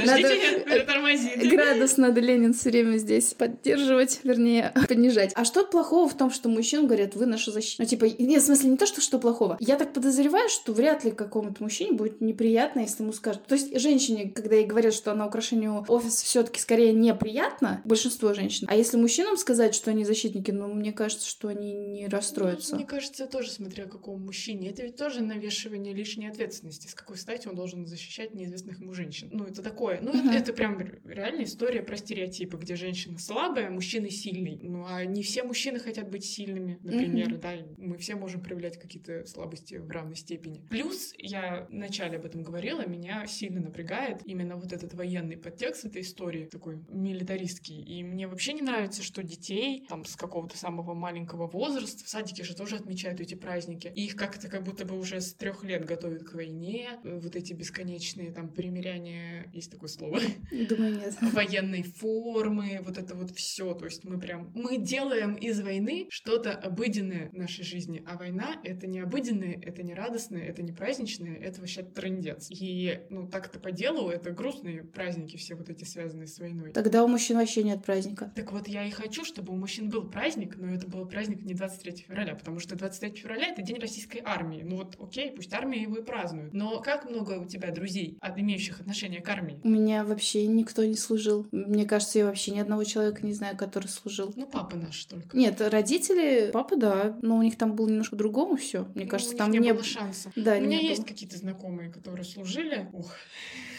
[0.00, 1.48] Подождите, притормозите.
[1.56, 5.32] Градус надо Ленин все время здесь поддерживать, вернее, понижать.
[5.34, 7.82] А что плохого в том, что мужчинам говорят, вы наша защита?
[7.82, 9.56] Ну, типа, нет, в смысле, не то, что что плохого.
[9.60, 13.44] Я так подозреваю, что вряд ли какому-то мужчине будет неприятно, если ему скажут.
[13.46, 18.34] То есть женщине, когда ей говорят, что она украшению офиса все таки скорее неприятно, большинство
[18.34, 18.66] женщин.
[18.70, 22.72] А если мужчинам сказать, что они защитники, ну, мне кажется, что они не расстроятся.
[22.72, 24.70] Ну, мне кажется, тоже смотря какому мужчине.
[24.70, 26.88] Это ведь тоже навешивание лишней ответственности.
[26.88, 29.30] С какой стати он должен защищать неизвестных ему женщин?
[29.32, 30.00] Ну, это такое.
[30.02, 30.28] Ну, Мгм.
[30.30, 34.58] это, это прям реальная история про стереотипы, где женщина слабая, а мужчина сильный.
[34.62, 37.40] Ну, а не все мужчины хотят быть сильными, например, Мгм.
[37.40, 37.54] да.
[37.76, 40.62] Мы все можем проявлять какие-то слабости в равной степени.
[40.70, 46.02] Плюс, я вначале об этом говорила, меня сильно напрягает именно вот этот военный подтекст этой
[46.02, 47.82] истории, такой милитаристский.
[47.82, 52.44] И мне вообще не нравится, что детей там с какого-то самого маленького возраста, в садике
[52.44, 55.84] же тоже отмечают эти праздники, и их как-то как будто бы уже с трех лет
[55.84, 60.20] готовят к войне, вот эти бесконечные там примиряния, есть такое слово,
[60.50, 61.14] Думаю, нет.
[61.32, 63.74] военной формы, вот это вот все.
[63.74, 68.56] То есть мы прям, мы делаем из войны что-то обыденное в нашей жизни, а война—
[68.64, 72.48] это не обыденное, это не радостное, это не праздничное, это вообще трындец.
[72.50, 76.72] И, ну, так-то по делу, это грустные праздники все вот эти, связанные с войной.
[76.72, 78.32] Тогда у мужчин вообще нет праздника.
[78.34, 81.54] Так вот, я и хочу, чтобы у мужчин был праздник, но это был праздник не
[81.54, 84.62] 23 февраля, потому что 23 февраля— это день российской армии.
[84.62, 86.52] Ну вот, окей, пусть армия его и празднует.
[86.52, 89.60] Но как много у тебя друзей, от имеющих отношение к армии?
[89.64, 91.46] У меня вообще никто не служил.
[91.52, 94.32] Мне кажется, я вообще ни одного человека не знаю, который служил.
[94.36, 95.36] Ну, папа наш только.
[95.36, 98.84] Нет, родители, папа, да, но у них там было немножко по-другому все.
[98.94, 100.30] Мне Ну, кажется, там не, не было шанса.
[100.36, 102.88] Да, У меня есть какие-то знакомые, которые служили.
[102.92, 103.12] Ух.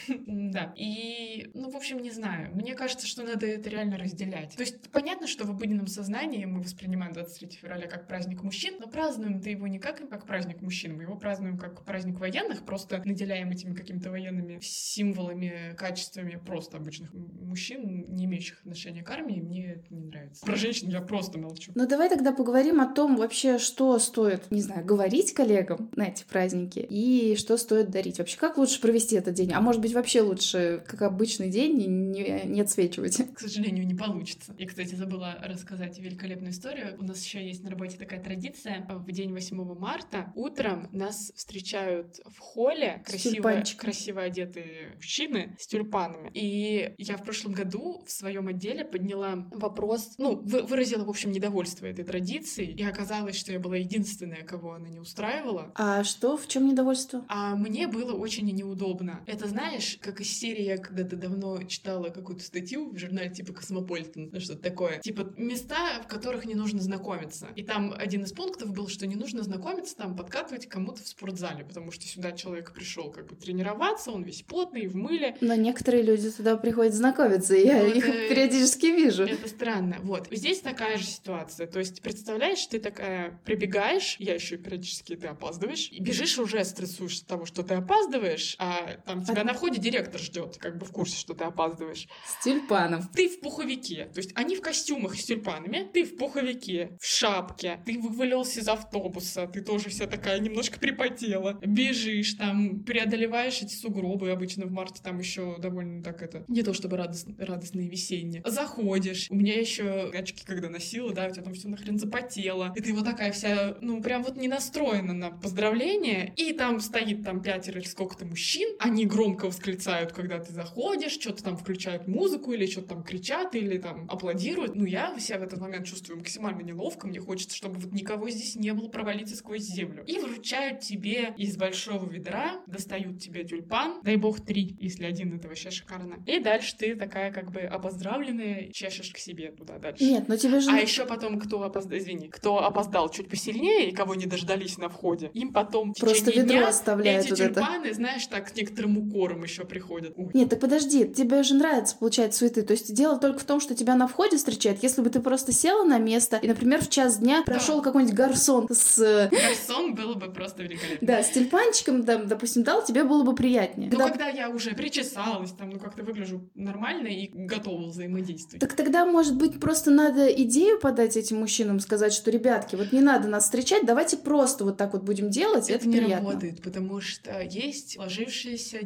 [0.50, 0.74] Да.
[0.76, 2.54] И, ну, в общем, не знаю.
[2.56, 4.56] Мне кажется, что надо это реально разделять.
[4.56, 8.88] То есть, понятно, что в обыденном сознании мы воспринимаем 23 февраля как праздник мужчин, но
[8.88, 13.52] празднуем-то его не как, как праздник мужчин, мы его празднуем как праздник военных, просто наделяем
[13.52, 19.40] этими какими-то военными символами, качествами просто обычных мужчин, не имеющих отношения к армии.
[19.40, 20.46] Мне это не нравится.
[20.46, 21.72] Про женщин я просто молчу.
[21.76, 26.24] Ну давай тогда поговорим о том вообще, что стоит, не знаю, говорить коллегам на эти
[26.24, 28.20] праздники и что стоит дарить.
[28.20, 29.52] Вообще, как лучше провести этот день?
[29.54, 31.78] А может быть, вообще лучше, как обычный день,
[32.12, 33.18] не, не отсвечивать?
[33.34, 34.56] к сожалению, не получится.
[34.58, 36.96] Я, кстати, забыла рассказать великолепную историю.
[37.00, 38.86] У нас еще есть на работе такая традиция.
[38.90, 46.32] В день 8 марта утром нас встречают в холле красиво, красиво одетые мужчины с тюльпанами.
[46.34, 51.32] И я в прошлом году в своем отделе подняла вопрос, ну, вы- выразила, в общем,
[51.32, 52.74] недовольство этой традицией.
[52.74, 55.72] И оказалось, что я была единственная, кого она не устраивала.
[55.76, 57.26] А что, в чем недовольство?
[57.28, 59.22] А мне было очень неудобно.
[59.28, 64.30] Это знаешь, как из серии я когда-то давно читала какую-то статью в журнале типа Космополитен,
[64.32, 65.00] ну что-то такое.
[65.00, 67.48] Типа места, в которых не нужно знакомиться.
[67.56, 71.64] И там один из пунктов был, что не нужно знакомиться, там подкатывать кому-то в спортзале,
[71.64, 76.04] потому что сюда человек пришел как бы тренироваться, он весь потный, в мыле, Но некоторые
[76.04, 79.24] люди туда приходят знакомиться, и я Ну, их это- периодически вижу.
[79.24, 79.98] Это странно.
[80.04, 80.28] Вот.
[80.32, 81.68] Здесь такая же ситуация.
[81.68, 87.20] То есть, представляешь, ты такая прибегаешь, я еще периодически ты опаздываешь, и бежишь уже стрессуешь
[87.22, 90.86] от того, что ты опаздываешь, а там тебя А- на входе директор ждет, как бы
[90.86, 92.08] в курсе, что ты опаздываешь.
[92.26, 93.04] С тюльпаном.
[93.14, 94.10] Ты в пуховике.
[94.14, 98.68] То есть они в костюмах с тюльпанами, ты в пуховике, в шапке, ты вывалился из
[98.68, 101.60] автобуса, ты тоже вся такая немножко припотела.
[101.64, 106.74] Бежишь там, преодолеваешь эти сугробы, обычно в марте там еще довольно так это, не то
[106.74, 108.42] чтобы радост, радостные весенние.
[108.46, 112.82] Заходишь, у меня еще очки когда носила, да, у тебя там все нахрен запотело, и
[112.82, 117.42] ты вот такая вся, ну прям вот не настроена на поздравления, и там стоит там
[117.42, 122.66] пятеро или сколько-то мужчин, они громко восклицают, когда ты заходишь, что-то там включают музыку или
[122.66, 124.76] что-то там кричат или там аплодируют.
[124.76, 128.56] Ну, я себя в этот момент чувствую максимально неловко, мне хочется, чтобы вот никого здесь
[128.56, 130.04] не было, провалиться сквозь землю.
[130.08, 135.48] И вручают тебе из большого ведра, достают тебе тюльпан, дай бог три, если один, это
[135.48, 136.24] вообще шикарно.
[136.26, 140.04] И дальше ты такая как бы обоздравленная, чешешь к себе туда дальше.
[140.04, 140.72] Нет, но тебе же...
[140.72, 144.90] А еще потом, кто опоздал, извини, кто опоздал чуть посильнее и кого не дождались на
[144.90, 147.62] входе, им потом Просто ведро дня оставляют эти вот это.
[147.62, 150.14] тюльпаны, знаешь, так с некоторым укором еще приходят.
[150.18, 150.30] Ой.
[150.34, 152.62] Нет, так подожди, тебе же нравится получать цветы.
[152.62, 154.82] То есть дело только в том, что тебя на входе встречают.
[154.84, 158.68] Если бы ты просто села на место, и, например, в час дня прошел какой-нибудь гарсон
[158.72, 159.00] с...
[159.00, 161.06] э, Гарсон было бы просто великолепно.
[161.08, 163.90] Да, с тюльпанчиком, там, допустим, дал, тебе было бы приятнее.
[163.92, 168.60] Ну, Когда- когда я уже причесалась, там, ну, как-то выгляжу нормально и готова взаимодействовать.
[168.60, 173.02] Так тогда, может быть, просто надо идею подать этим мужчинам, сказать, что, ребятки, вот не
[173.02, 176.30] надо нас встречать, давайте просто вот так вот будем делать, это, Это не приятно.
[176.30, 178.84] работает, потому что есть сложившиеся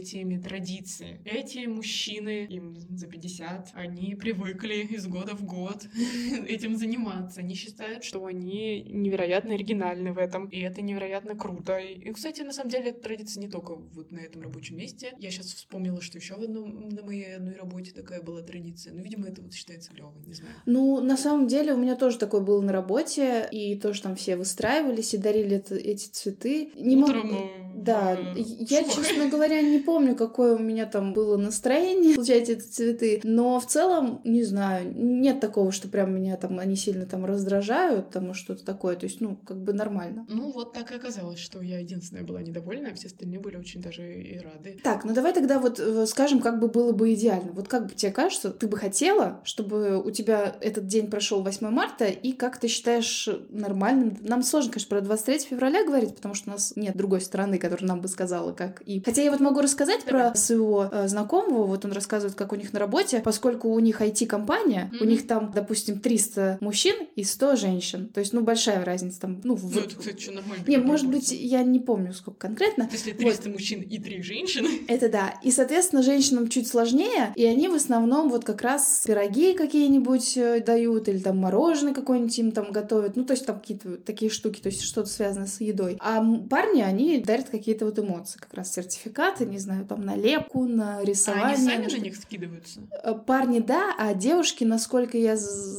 [0.00, 1.20] десятилетиями традиции.
[1.24, 5.86] Эти мужчины, им за 50, они привыкли из года в год
[6.48, 7.40] этим заниматься.
[7.40, 11.78] Они считают, что они невероятно оригинальны в этом, и это невероятно круто.
[11.78, 15.12] И, кстати, на самом деле, эта традиция не только вот на этом рабочем месте.
[15.18, 18.92] Я сейчас вспомнила, что еще в одном, на моей одной работе такая была традиция.
[18.94, 20.54] Но, видимо, это вот считается клево, не знаю.
[20.66, 24.36] Ну, на самом деле, у меня тоже такое было на работе, и тоже там все
[24.36, 26.70] выстраивались и дарили это- эти цветы.
[26.76, 31.36] Не могу- Утром, э, Да, я, честно говоря, не помню, какое у меня там было
[31.36, 36.58] настроение получать эти цветы, но в целом, не знаю, нет такого, что прям меня там
[36.58, 40.26] они сильно там раздражают, там что-то такое, то есть, ну, как бы нормально.
[40.28, 43.80] Ну, вот так и оказалось, что я единственная была недовольна, а все остальные были очень
[43.80, 44.78] даже и рады.
[44.82, 47.52] Так, ну давай тогда вот э, скажем, как бы было бы идеально.
[47.52, 51.68] Вот как бы тебе кажется, ты бы хотела, чтобы у тебя этот день прошел 8
[51.68, 54.16] марта, и как ты считаешь нормальным?
[54.20, 57.88] Нам сложно, конечно, про 23 февраля говорить, потому что у нас нет другой стороны, которая
[57.88, 59.02] нам бы сказала, как и...
[59.04, 60.30] Хотя я вот могу рассказать Давай.
[60.30, 64.00] про своего э, знакомого, вот он рассказывает, как у них на работе, поскольку у них
[64.00, 65.08] IT-компания, у Мгм.
[65.08, 68.08] них там, допустим, 300 мужчин и 100 женщин.
[68.08, 69.74] То есть, ну, большая разница там, ну, в...
[69.74, 70.64] Ну, это, кстати, что нормально.
[70.66, 75.08] Не, может быть, я не помню, сколько конкретно, Если 300 мужчин и 3 женщины, это
[75.08, 75.34] да.
[75.42, 80.60] И, соответственно, женщинам чуть сложнее, и они в основном вот как раз пироги какие-нибудь э,
[80.64, 83.16] дают, или там мороженое какое-нибудь им там готовят.
[83.16, 85.96] Ну, то есть там какие-то такие штуки, то есть что-то связанное с едой.
[86.00, 90.64] А парни, они дарят какие-то вот эмоции, как раз сертификаты, не знаю, там на лепку,
[90.66, 91.56] на а рисование.
[91.56, 92.80] они сами что- них скидываются.
[93.02, 95.36] Э, Парни, да, а девушки, насколько я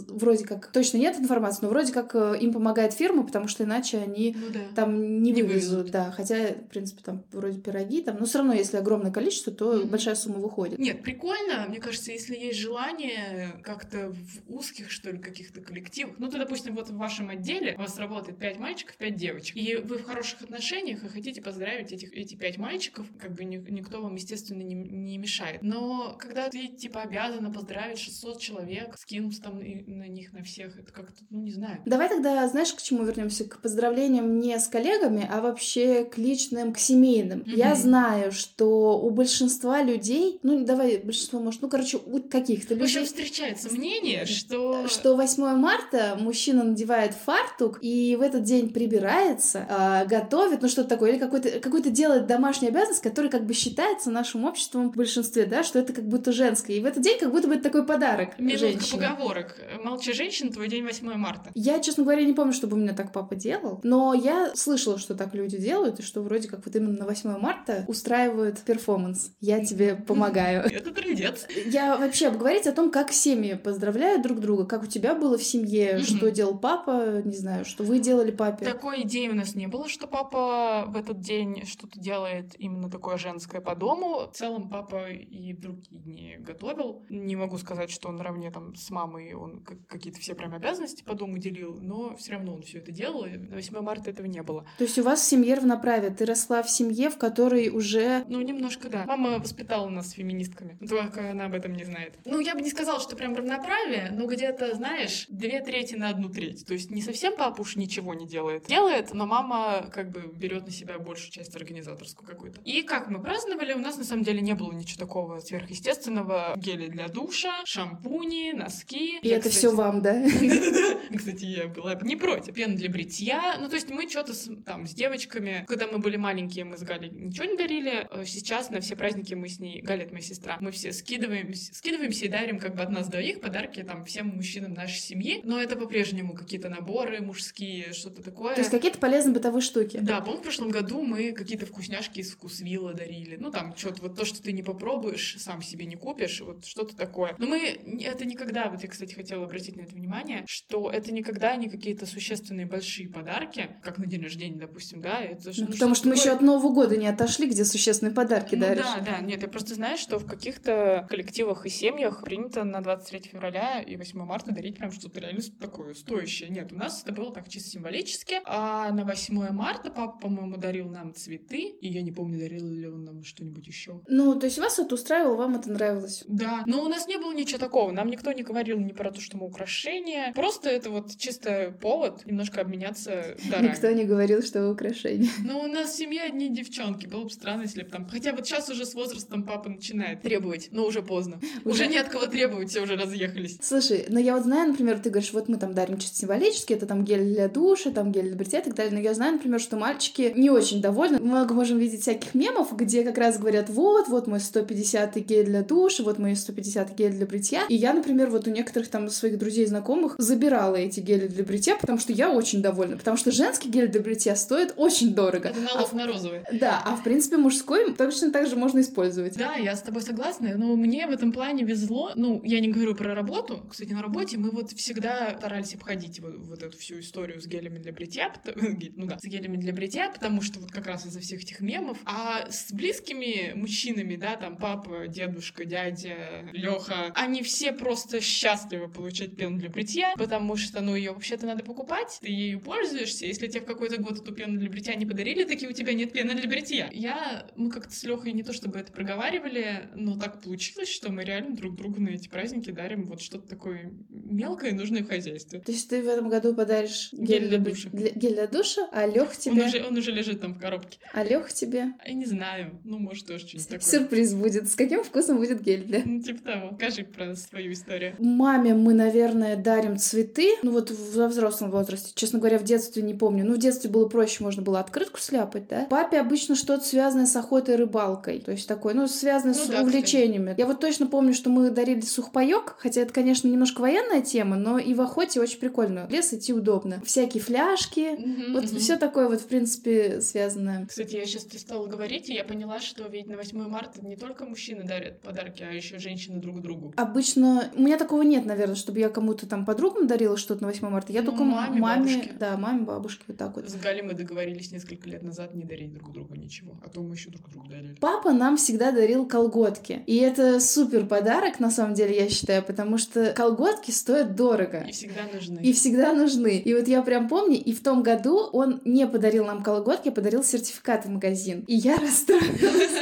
[0.10, 0.72] вроде как...
[0.72, 4.50] Точно нет информации, но вроде как э, им помогает фирма, потому что иначе они Ну
[4.54, 4.60] да.
[4.76, 5.92] там не, Не вывезут, вывезут.
[5.92, 6.12] да.
[6.12, 9.88] Хотя, в принципе, там вроде пироги, там, но все равно, если огромное количество, то Мгм.
[9.90, 10.80] большая сумма выходит.
[10.80, 11.66] Нет, прикольно.
[11.68, 16.16] Мне кажется, если есть желание как-то в узких, что ли, каких-то коллективах.
[16.18, 19.56] Ну, то, допустим, вот в вашем отделе у вас работает 5 мальчиков, 5 девочек.
[19.58, 23.44] И вы в хороших отношениях и хотите поздравить этих, эти 5 мальчиков, как бы
[23.76, 25.62] никто вам, естественно, не, не мешает.
[25.62, 30.92] Но когда ты, типа, обязана поздравить 600 человек, скинуться там на них, на всех, это
[30.92, 31.82] как-то, ну, не знаю.
[31.86, 33.46] Давай тогда, знаешь, к чему вернемся?
[33.46, 37.40] К поздравлениям не с коллегами, а вообще к личным, к семейным.
[37.40, 37.56] Мгм.
[37.56, 42.82] Я знаю, что у большинства людей, ну, давай, большинство, может, ну, короче, у каких-то В
[42.82, 44.88] общем, людей, встречается мнение, что...
[44.88, 50.90] что 8 марта мужчина надевает фартук и в этот день прибирается, а, готовит, ну что-то
[50.90, 55.46] такое, или какой-то какой делает домашнюю обязанность, которая как бы считается нашим обществом в большинстве,
[55.46, 56.74] да, что это как будто женское.
[56.74, 59.02] И в этот день как будто бы это такой подарок Минутка женщине.
[59.02, 59.58] поговорок.
[59.84, 61.50] Молча женщина, твой день 8 марта.
[61.56, 65.16] Я, честно говоря, не помню, чтобы у меня так папа делал, но я слышала, что
[65.16, 69.32] так люди делают, и что вроде как вот именно на 8 марта устраивают перформанс.
[69.40, 70.64] Я тебе помогаю.
[70.72, 71.48] Это трендец.
[71.66, 75.44] Я вообще обговорить о том, как семьи поздравляют друг друга, как у тебя было в
[75.44, 78.66] семье, что делал папа, не знаю, что вы делали папе.
[78.66, 83.18] Такой идеи у нас не было, что папа в этот день что-то делает именно такое
[83.18, 84.28] женское по дому.
[84.28, 87.06] В целом папа и в другие дни готовил.
[87.10, 91.04] Не могу сказать, что он наравне там с мамой, он как- какие-то все прям обязанности
[91.04, 94.26] по дому делил, но все равно он все это делал, и на 8 марта этого
[94.28, 94.66] не было.
[94.78, 96.12] То есть у вас в семье равноправие.
[96.12, 98.26] Ты росла в семье, в которой уже...
[98.28, 99.06] Ну, немножко, да.
[99.06, 102.18] Мама воспитала нас феминистками, только она об этом не знает.
[102.26, 106.30] Ну, я бы не сказала, что прям равноправие, но где-то, знаешь, две трети на одну
[106.30, 106.66] треть.
[106.66, 108.66] То есть не совсем папа уж ничего не делает.
[108.68, 112.62] Делает, но мама как бы берет на себя большую часть организаторскую какую-то.
[112.62, 116.54] И как мы праздновали, у нас на самом деле не было ничего такого сверхъестественного.
[116.58, 119.18] Гели для душа, шампуни, носки.
[119.22, 120.26] И Я, это кстати, все вам, да?
[121.16, 122.54] Кстати, я была бы не против.
[122.54, 123.58] Пена для бритья.
[123.60, 127.10] Ну, то есть мы что-то там с девочками, когда мы были маленькие, мы с Галей
[127.10, 128.08] ничего не дарили.
[128.10, 131.74] Э, Сейчас на все праздники мы с ней, Галя, это моя сестра, мы все скидываемся,
[131.74, 135.42] скидываемся и дарим как бы от нас двоих подарки там всем мужчинам нашей семьи.
[135.44, 138.56] Но это по-прежнему какие-то наборы мужские, что-то такое.
[138.56, 140.00] То есть какие-то полезные бытовые штуки.
[140.02, 143.25] Да, по в прошлом году мы какие-то вкусняшки из вкусвилла дарили.
[143.40, 146.96] Ну, там, что-то вот то, что ты не попробуешь, сам себе не купишь, вот что-то
[146.96, 147.36] такое.
[147.38, 151.56] Но мы это никогда, вот я, кстати, хотела обратить на это внимание, что это никогда
[151.56, 155.22] не какие-то существенные большие подарки, как на день рождения, допустим, да.
[155.22, 158.56] Это, Ну, ну, потому что мы еще от Нового года не отошли, где существенные подарки
[158.56, 158.84] ну даришь.
[158.84, 163.30] да, да, нет, я просто знаю, что в каких-то коллективах и семьях принято на 23
[163.32, 166.50] февраля и 8 марта дарить прям что-то реально такое стоящее.
[166.50, 168.42] Нет, у нас это было так чисто символически.
[168.46, 172.88] А на 8 марта папа, по-моему, дарил нам цветы, и я не помню, дарил ли
[172.88, 174.02] он нам что-нибудь еще.
[174.08, 176.24] Ну, то есть вас это устраивало, вам это нравилось?
[176.28, 177.92] Да, но у нас не было ничего такого.
[177.92, 180.34] Нам никто не говорил ни про то, что мы украшения.
[180.34, 183.68] Просто это вот чисто повод немножко обменяться дарами.
[183.68, 185.30] Никто не говорил, что вы украшения.
[185.44, 187.08] Но у нас в семье одни девчонки.
[187.08, 188.08] Было бы странно, если бы там...
[188.08, 191.40] Хотя вот сейчас уже с возрастом папа начинает требовать, но уже поздно.
[191.64, 193.58] Уже, уже не от кого требовать, все уже разъехались.
[193.62, 196.86] Слушай, ну я вот знаю, например, ты говоришь, вот мы там дарим чисто символически, это
[196.86, 198.94] там гель для душа, там гель для бритья и так далее.
[198.94, 201.20] Но я знаю, например, что мальчики не очень довольны.
[201.20, 205.62] Мы можем видеть всяких мемов, где как раз говорят, вот, вот мой 150 гель для
[205.62, 207.64] душа, вот мой 150 гель для бритья.
[207.70, 211.76] И я, например, вот у некоторых там своих друзей, знакомых забирала эти гели для бритья,
[211.76, 212.98] потому что я очень довольна.
[212.98, 215.50] Потому что женский гель для бритья стоит очень дорого.
[215.50, 216.42] Это налог а, на розовый.
[216.52, 219.38] Да, а в принципе мужской точно так же можно использовать.
[219.38, 222.12] Да, я с тобой согласна, но мне в этом плане везло.
[222.16, 223.66] Ну, я не говорю про работу.
[223.70, 227.80] Кстати, на работе мы вот всегда старались обходить вот, вот эту всю историю с гелями
[227.80, 228.34] для бритья,
[228.96, 231.98] ну да, с гелями для бритья, потому что вот как раз из-за всех этих мемов.
[232.06, 239.36] А с близкими мужчинами, да, там папа, дедушка, дядя, Леха, они все просто счастливы получать
[239.36, 243.26] пену для бритья, потому что, ну, ее вообще-то надо покупать, ты ею пользуешься.
[243.26, 246.14] Если тебе в какой-то год эту пену для бритья не подарили, таки у тебя нет
[246.14, 246.90] пены для бритья.
[246.94, 251.24] Я, мы как-то с Лехой не то чтобы это проговаривали, но так получилось, что мы
[251.24, 255.60] реально друг другу на эти праздники дарим вот что-то такое мелкое, нужное в хозяйстве.
[255.60, 257.90] То есть ты в этом году подаришь гель, гель для душа?
[257.92, 259.62] Для, гель для душа, а Лех тебе...
[259.62, 260.98] Он уже, он уже лежит там в коробке.
[261.14, 261.94] А Лех тебе?
[262.06, 262.80] Я не знаю.
[262.88, 263.86] Ну, может, тоже что-нибудь такое.
[263.86, 264.70] Сюрприз будет.
[264.70, 266.04] С каким вкусом будет гель для?
[266.06, 266.76] Ну, типа того.
[266.76, 268.16] Скажи про свою историю.
[268.20, 270.52] Маме мы, наверное, дарим цветы.
[270.62, 272.12] Ну, вот во взрослом возрасте.
[272.14, 273.44] Честно говоря, в детстве не помню.
[273.44, 275.88] Ну, в детстве было проще, можно было открытку сляпать, да?
[275.90, 278.40] Папе обычно что-то связанное с охотой и рыбалкой.
[278.40, 280.52] То есть такое, ну, связанное ну, с да, увлечениями.
[280.52, 280.60] Кстати.
[280.60, 284.78] Я вот точно помню, что мы дарили сухпайок, хотя это, конечно, немножко военная тема, но
[284.78, 286.06] и в охоте очень прикольно.
[286.08, 287.02] В лес идти удобно.
[287.04, 288.00] Всякие фляжки.
[288.00, 288.78] Mm-hmm, вот mm-hmm.
[288.78, 290.86] все такое вот, в принципе, связанное.
[290.86, 294.46] Кстати, я сейчас стала говорить, и я поняла, что ведь на 8 марта не только
[294.46, 296.94] мужчины дарят подарки, а еще женщины друг другу.
[296.98, 300.88] Обычно у меня такого нет, наверное, чтобы я кому-то там подругам дарила что-то на 8
[300.90, 301.14] марта.
[301.14, 302.34] Я ну, только маме, маме бабушке.
[302.40, 303.70] да, маме, бабушке вот так вот.
[303.70, 307.16] С Галей мы договорились несколько лет назад не дарить друг другу ничего, а то мы
[307.16, 307.96] еще друг другу дарили.
[308.00, 312.98] Папа нам всегда дарил колготки, и это супер подарок на самом деле я считаю, потому
[312.98, 314.86] что колготки стоят дорого.
[314.88, 315.60] И всегда нужны.
[315.60, 316.58] И всегда нужны.
[316.58, 320.12] И вот я прям помню, и в том году он не подарил нам колготки, а
[320.12, 321.64] подарил сертификат в магазин.
[321.68, 322.55] И я расстроилась,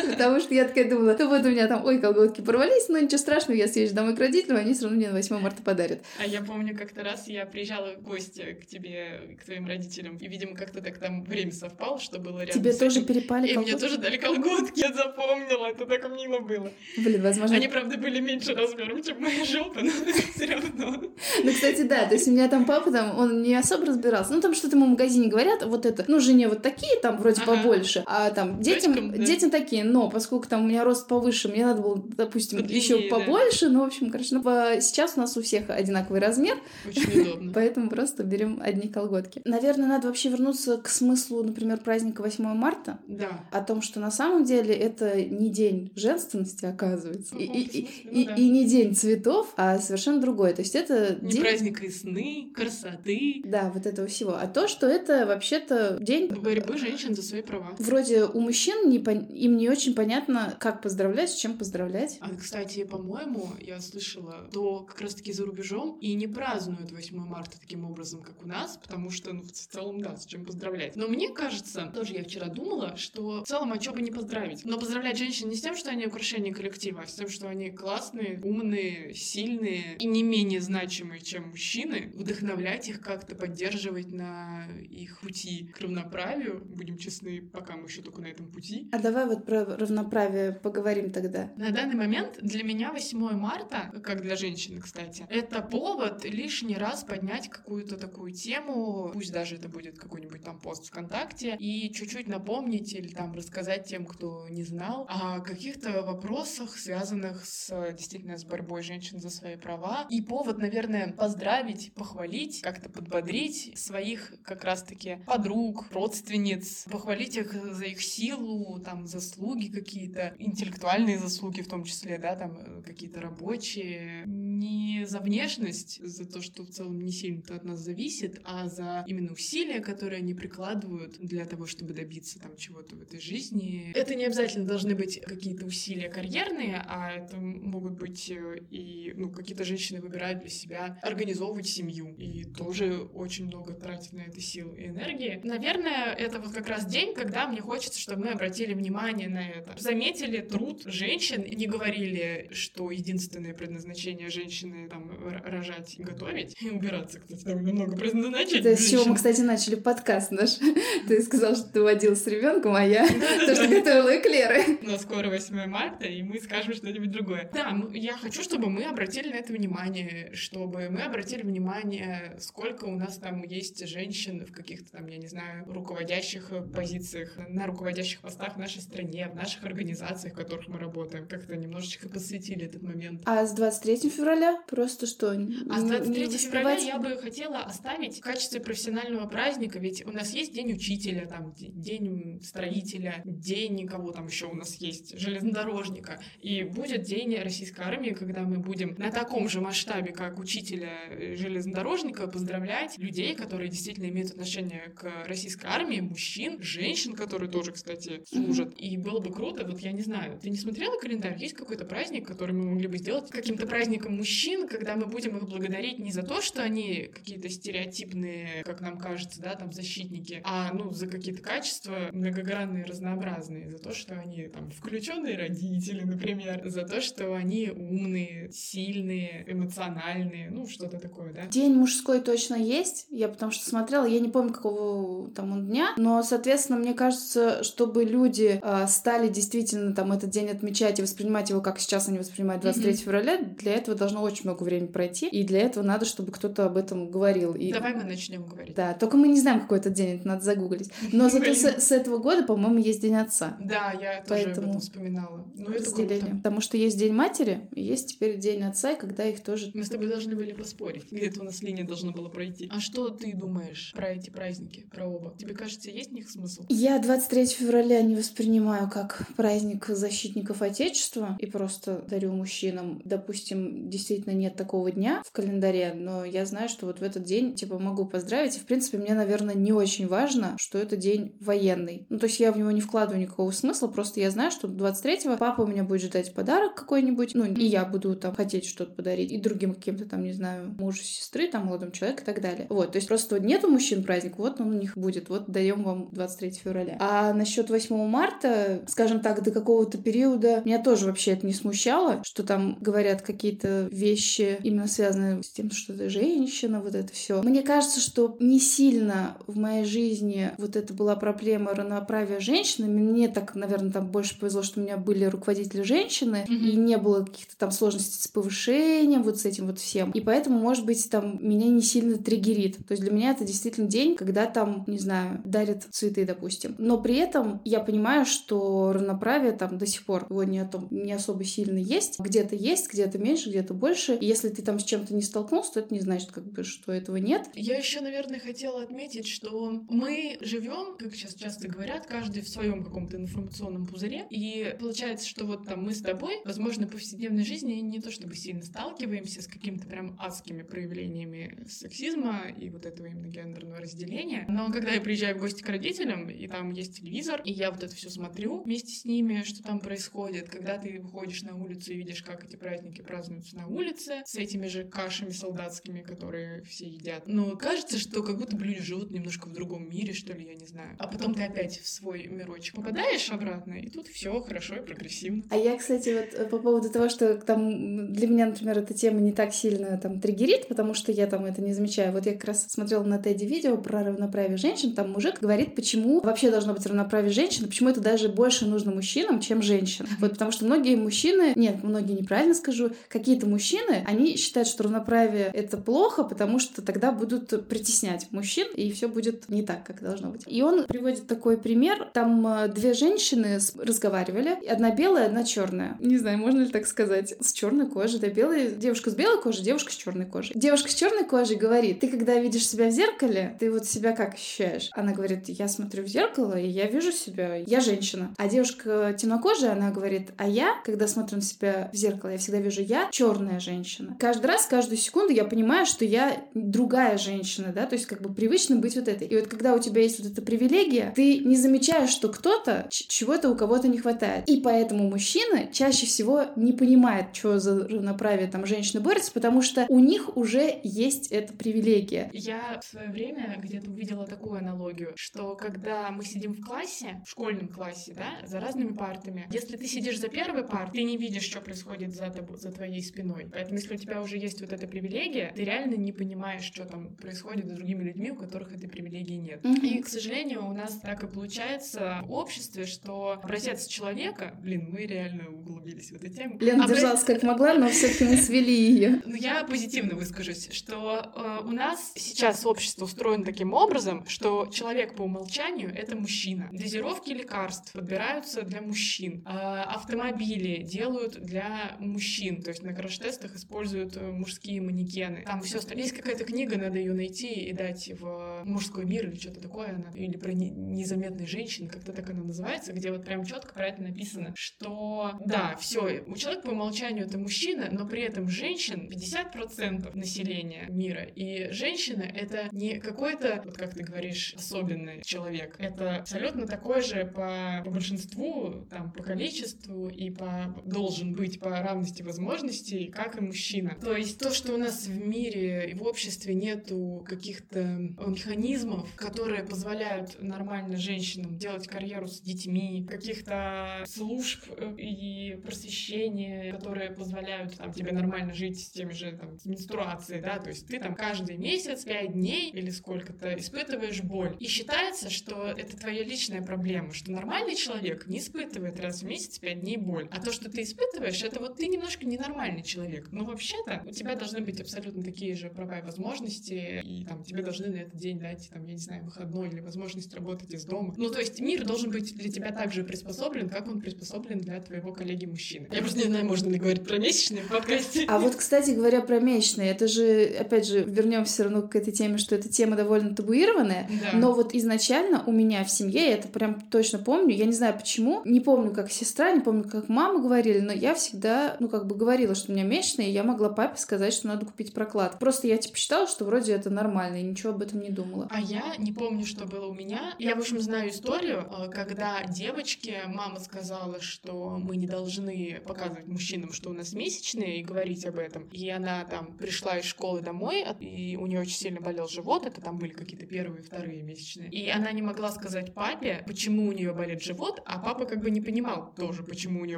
[0.09, 3.17] потому что я такая думала, то вот у меня там, ой, колготки порвались, но ничего
[3.17, 6.01] страшного, я съезжу домой к родителям, они все равно мне на 8 марта подарят.
[6.19, 10.27] А я помню, как-то раз я приезжала в гости к тебе, к твоим родителям, и,
[10.27, 13.97] видимо, как-то так там время совпало, что было рядом Тебе тоже перепали И мне тоже
[13.97, 16.71] дали колготки, я запомнила, это так мило было.
[16.97, 17.55] Блин, возможно...
[17.55, 19.91] Они, правда, были меньше размером, чем моя жопа, но
[20.35, 21.03] все равно.
[21.43, 24.33] Ну, кстати, да, то есть у меня там папа, там, он не особо разбирался.
[24.33, 27.41] Ну, там что-то ему в магазине говорят, вот это, ну, жене вот такие, там, вроде
[27.41, 31.65] побольше, а там детям, Дочкам, детям такие, но поскольку там у меня рост повыше, мне
[31.65, 33.73] надо было, допустим, Подлиннее, еще побольше, да.
[33.73, 34.41] ну, в общем, короче, ну,
[34.81, 36.57] сейчас у нас у всех одинаковый размер.
[36.87, 37.51] Очень удобно.
[37.55, 39.41] Поэтому просто берем одни колготки.
[39.45, 42.99] Наверное, надо вообще вернуться к смыслу, например, праздника 8 марта.
[43.07, 43.45] Да.
[43.51, 47.35] О том, что на самом деле это не день женственности, оказывается.
[47.35, 48.35] И, ну, да.
[48.35, 50.53] и не день цветов, а совершенно другой.
[50.53, 51.41] То есть это не день...
[51.41, 53.41] праздник весны, красоты.
[53.45, 54.35] Да, вот этого всего.
[54.39, 56.27] А то, что это вообще-то день...
[56.27, 57.75] Борьбы женщин за свои права.
[57.79, 59.27] Вроде у мужчин не пон...
[59.33, 62.17] им не очень понятно, как поздравлять, с чем поздравлять.
[62.21, 67.59] А, кстати, по-моему, я слышала, то как раз-таки за рубежом и не празднуют 8 марта
[67.59, 70.95] таким образом, как у нас, потому что, ну, в целом, да, с чем поздравлять.
[70.95, 74.65] Но мне кажется, тоже я вчера думала, что в целом, а что бы не поздравить?
[74.65, 77.71] Но поздравлять женщин не с тем, что они украшение коллектива, а с тем, что они
[77.71, 85.19] классные, умные, сильные и не менее значимые, чем мужчины, вдохновлять их как-то, поддерживать на их
[85.21, 86.63] пути к равноправию.
[86.65, 88.89] Будем честны, пока мы еще только на этом пути.
[88.91, 91.51] А давай вот про равноправие поговорим тогда.
[91.55, 97.03] На данный момент для меня 8 марта, как для женщины, кстати, это повод лишний раз
[97.03, 102.93] поднять какую-то такую тему, пусть даже это будет какой-нибудь там пост ВКонтакте, и чуть-чуть напомнить
[102.93, 108.83] или там рассказать тем, кто не знал, о каких-то вопросах, связанных с действительно с борьбой
[108.83, 110.05] женщин за свои права.
[110.09, 117.85] И повод, наверное, поздравить, похвалить, как-то подбодрить своих как раз-таки подруг, родственниц, похвалить их за
[117.85, 124.23] их силу, там, заслуги какие-то, интеллектуальные заслуги в том числе, да, там, э, какие-то рабочие.
[124.25, 129.03] Не за внешность, за то, что в целом не сильно-то от нас зависит, а за
[129.07, 133.91] именно усилия, которые они прикладывают для того, чтобы добиться там чего-то в этой жизни.
[133.95, 139.29] Это не обязательно должны быть какие-то усилия карьерные, а это могут быть э, и, ну,
[139.29, 144.73] какие-то женщины выбирают для себя организовывать семью и тоже очень много тратить на это сил
[144.73, 145.39] и энергии.
[145.43, 149.73] Наверное, это вот как раз день, когда мне хочется, чтобы мы обратили внимание на это.
[149.77, 155.11] Заметили труд женщин, не говорили, что единственное предназначение женщины там
[155.45, 158.59] рожать, готовить и убираться, кстати, довольно много предназначений.
[158.59, 160.57] Это с чего мы, кстати, начали подкаст наш.
[161.07, 163.07] Ты сказал, что ты водил с ребенком, а я
[163.45, 164.79] тоже готовила эклеры.
[164.81, 167.49] Но скоро 8 марта, и мы скажем что-нибудь другое.
[167.53, 172.95] Да, я хочу, чтобы мы обратили на это внимание, чтобы мы обратили внимание, сколько у
[172.95, 178.57] нас там есть женщин в каких-то там, я не знаю, руководящих позициях, на руководящих постах
[178.57, 181.27] нашей стране, в наших организациях, в которых мы работаем.
[181.27, 183.21] Как-то немножечко посвятили этот момент.
[183.25, 185.31] А с 23 февраля просто что?
[185.31, 190.33] А с 23 февраля я бы хотела оставить в качестве профессионального праздника, ведь у нас
[190.33, 196.19] есть День учителя, там, день строителя, день кого там еще у нас есть, железнодорожника.
[196.41, 200.91] И будет День российской армии, когда мы будем на таком же масштабе, как учителя
[201.35, 208.23] железнодорожника, поздравлять людей, которые действительно имеют отношение к российской армии, мужчин, женщин, которые тоже, кстати,
[208.27, 208.73] служат.
[208.83, 211.37] И было бы круто, вот я не знаю, ты не смотрела календарь?
[211.39, 215.47] Есть какой-то праздник, который мы могли бы сделать каким-то праздником мужчин, когда мы будем их
[215.47, 220.73] благодарить не за то, что они какие-то стереотипные, как нам кажется, да, там защитники, а
[220.73, 226.83] ну за какие-то качества многогранные, разнообразные, за то, что они там включенные родители, например, за
[226.83, 231.45] то, что они умные, сильные, эмоциональные, ну что-то такое, да.
[231.45, 235.93] День мужской точно есть, я потому что смотрела, я не помню какого там он дня,
[235.95, 241.49] но, соответственно, мне кажется, чтобы люди э, стали действительно там этот день отмечать и воспринимать
[241.49, 242.95] его, как сейчас они воспринимают 23 mm-hmm.
[242.95, 246.77] февраля, для этого должно очень много времени пройти, и для этого надо, чтобы кто-то об
[246.77, 247.53] этом говорил.
[247.53, 247.71] И...
[247.73, 248.75] Давай мы начнем говорить.
[248.75, 250.91] Да, только мы не знаем, какой это день, это надо загуглить.
[251.11, 253.57] Но зато с, с этого года, по-моему, есть День Отца.
[253.59, 255.45] Да, я тоже об этом вспоминала.
[255.55, 256.25] Ну, это круто.
[256.37, 259.71] Потому что есть День Матери, есть теперь День Отца, и когда их тоже...
[259.73, 261.11] Мы с тобой должны были поспорить.
[261.11, 262.69] Где-то у нас линия должна была пройти.
[262.71, 265.35] А что ты думаешь про эти праздники, про оба?
[265.37, 266.65] Тебе кажется, есть в них смысл?
[266.69, 268.52] Я 23 февраля не воспринимаю
[268.91, 273.01] как праздник защитников Отечества и просто дарю мужчинам.
[273.05, 277.55] Допустим, действительно нет такого дня в календаре, но я знаю, что вот в этот день,
[277.55, 278.57] типа, могу поздравить.
[278.57, 282.05] И, в принципе, мне, наверное, не очень важно, что это день военный.
[282.09, 285.37] Ну, то есть я в него не вкладываю никакого смысла, просто я знаю, что 23-го
[285.37, 289.31] папа у меня будет ждать подарок какой-нибудь, ну, и я буду там хотеть что-то подарить,
[289.31, 292.67] и другим каким-то там, не знаю, мужу, сестры, там, молодому человеку и так далее.
[292.69, 296.09] Вот, то есть просто нету мужчин праздник, вот он у них будет, вот даем вам
[296.11, 296.97] 23 февраля.
[296.99, 298.42] А насчет 8 марта,
[298.87, 303.87] скажем так, до какого-то периода меня тоже вообще это не смущало, что там говорят какие-то
[303.91, 307.41] вещи, именно связанные с тем, что ты женщина, вот это все.
[307.41, 312.87] Мне кажется, что не сильно в моей жизни вот это была проблема равноправия женщины.
[312.87, 316.55] Мне так, наверное, там больше повезло, что у меня были руководители женщины, mm-hmm.
[316.55, 320.11] и не было каких-то там сложностей с повышением, вот с этим вот всем.
[320.11, 322.77] И поэтому, может быть, там меня не сильно триггерит.
[322.87, 326.75] То есть для меня это действительно день, когда там, не знаю, дарят цветы, допустим.
[326.77, 330.87] Но при этом я понимаю, что равноправие там до сих пор его не, о том,
[330.91, 332.19] не особо сильно есть.
[332.19, 334.15] Где-то есть, где-то меньше, где-то больше.
[334.15, 336.91] И если ты там с чем-то не столкнулся, то это не значит, как бы, что
[336.91, 337.49] этого нет.
[337.53, 342.83] Я еще, наверное, хотела отметить, что мы живем, как сейчас часто говорят, каждый в своем
[342.83, 344.25] каком-то информационном пузыре.
[344.29, 348.35] И получается, что вот там мы с тобой, возможно, в повседневной жизни не то чтобы
[348.35, 354.45] сильно сталкиваемся с какими-то прям адскими проявлениями сексизма и вот этого именно гендерного разделения.
[354.47, 357.83] Но когда я приезжаю в гости к родителям, и там есть телевизор, и я вот
[357.83, 361.95] это все смотрю вместе с ними, что там происходит, когда ты выходишь на улицу и
[361.95, 367.23] видишь, как эти праздники празднуются на улице, с этими же кашами солдатскими, которые все едят.
[367.27, 370.55] Но кажется, что как будто бы люди живут немножко в другом мире, что ли, я
[370.55, 370.95] не знаю.
[370.99, 375.43] А потом ты опять в свой мирочек попадаешь обратно, и тут все хорошо и прогрессивно.
[375.49, 379.19] А я, кстати, вот э, по поводу того, что там для меня, например, эта тема
[379.19, 382.11] не так сильно там триггерит, потому что я там это не замечаю.
[382.11, 386.21] Вот я как раз смотрела на Теди видео про равноправие женщин, там мужик говорит, почему
[386.21, 390.09] вообще должно быть равноправие женщин, почему это даже больше нужно мужчинам, чем женщинам.
[390.19, 395.51] Вот потому что многие мужчины, нет, многие неправильно скажу, какие-то мужчины, они считают, что равноправие
[395.53, 400.29] это плохо, потому что тогда будут притеснять мужчин, и все будет не так, как должно
[400.29, 400.43] быть.
[400.47, 402.09] И он приводит такой пример.
[402.13, 405.97] Там э, две женщины разговаривали, одна белая, одна черная.
[405.99, 409.63] Не знаю, можно ли так сказать, с черной кожей, да, белая девушка с белой кожей,
[409.63, 410.53] девушка с черной кожей.
[410.55, 414.35] Девушка с черной кожей говорит, ты когда видишь себя в зеркале, ты вот себя как
[414.35, 414.89] ощущаешь?
[414.93, 418.02] Она говорит, я смотрю в зеркало, и я вижу себя, я женщина.
[418.37, 422.59] А девушка темнокожая, она говорит, а я, когда смотрю на себя в зеркало, я всегда
[422.59, 424.15] вижу я черная женщина.
[424.19, 428.33] Каждый раз, каждую секунду я понимаю, что я другая женщина, да, то есть как бы
[428.33, 429.27] привычно быть вот этой.
[429.27, 433.49] И вот когда у тебя есть вот эта привилегия, ты не замечаешь, что кто-то чего-то
[433.49, 434.47] у кого-то не хватает.
[434.49, 439.85] И поэтому мужчины чаще всего не понимают, что за равноправие там женщины борются, потому что
[439.89, 442.29] у них уже есть эта привилегия.
[442.33, 447.29] Я в свое время где-то увидела такую аналогию, что когда мы сидим в классе, в
[447.29, 451.43] школьном классе, да, за разными партами, если ты сидишь за первой партой, ты не видишь,
[451.43, 453.47] что происходит за, тобой, за твоей спиной.
[453.51, 457.15] Поэтому если у тебя уже есть вот эта привилегия, ты реально не понимаешь, что там
[457.15, 459.63] происходит с другими людьми, у которых этой привилегии нет.
[459.63, 459.87] Mm-hmm.
[459.87, 465.05] И, к сожалению, у нас так и получается в обществе, что образец человека, блин, мы
[465.05, 466.57] реально углубились в эту тему.
[466.59, 466.97] Лена Образ...
[466.97, 469.21] держалась как могла, но все-таки мы свели ее.
[469.25, 475.15] Ну, я позитивно выскажусь, что э, у нас сейчас общество устроено таким образом, что человек
[475.15, 476.69] по умолчанию— это мужчина.
[476.71, 479.43] Дозировки лекарств подбираются для мужчин.
[479.45, 482.61] Э, автомобили делают для мужчин.
[482.61, 485.43] То есть на краш-тестах используют э, мужские манекены.
[485.45, 486.05] Там все остальное.
[486.05, 489.89] Есть какая-то книга, надо ее найти и дать в мужской мир или что-то такое.
[489.89, 494.01] Она, или про незаметные женщины, как-то так она называется, где вот прям четко про это
[494.01, 500.15] написано, что да, все, у человека по умолчанию это мужчина, но при этом женщин 50%
[500.15, 501.23] населения мира.
[501.23, 505.75] И женщина— это не какой-то, вот как ты говоришь, особенный человек.
[505.79, 511.69] Это абсолютно такой же по, по большинству, там, по количеству и по должен быть по
[511.69, 513.97] равности возможностей, как и мужчина.
[514.01, 519.63] То есть то, что у нас в мире и в обществе нету каких-то механизмов, которые
[519.63, 527.93] позволяют нормально женщинам делать карьеру с детьми, каких-то служб э, и просвещения, которые позволяют там,
[527.93, 531.57] тебе нормально жить с теми же там, с менструацией, да, то есть ты там каждый
[531.57, 534.55] месяц, пять дней или сколько-то испытываешь боль.
[534.59, 539.59] И считается, что это твоя личная проблема, что нормальный человек не испытывает раз в месяц
[539.59, 540.27] пять дней боль.
[540.31, 543.29] А то, что ты испытываешь, это вот ты немножко ненормальный человек.
[543.31, 547.61] Но вообще-то у тебя должны быть абсолютно такие же права и возможности, и там тебе
[547.61, 551.13] должны на этот день дать, там, я не знаю, выходной или возможность работать из дома.
[551.15, 554.81] Ну, то есть мир должен быть для тебя так же приспособлен, как он приспособлен для
[554.81, 555.87] твоего коллеги-мужчины.
[555.91, 558.25] Я просто не знаю, можно ли говорить про месячные в подкасте.
[558.27, 562.11] А вот, кстати говоря, про месячные, это же, опять же, вернемся все равно к этой
[562.11, 564.37] теме, что эта тема довольно табуированная, да.
[564.37, 567.95] но вот изначально у меня в семье, я это прям точно помню, я не знаю
[567.97, 572.07] почему, не помню, как сестра, не помню, как мама говорили, но я всегда, ну, как
[572.07, 575.39] бы говорила, что у меня месячные, и я могла папе сказать, что надо купить проклад.
[575.39, 578.47] Просто я, типа, считала, что вроде это нормально, и ничего об этом не думала.
[578.49, 580.33] А я не помню, что было у меня.
[580.39, 586.27] Я, в общем, знаю историю, э, когда девочке мама сказала, что мы не должны показывать
[586.27, 588.63] мужчинам, что у нас месячные, и говорить об этом.
[588.71, 592.81] И она там пришла из школы домой, и у нее очень сильно болел живот, это
[592.81, 594.69] там были какие-то первые, вторые месячные.
[594.69, 598.51] И она не могла сказать папе, почему у нее болит живот, а папа как бы
[598.51, 599.97] не понимал тоже, почему у нее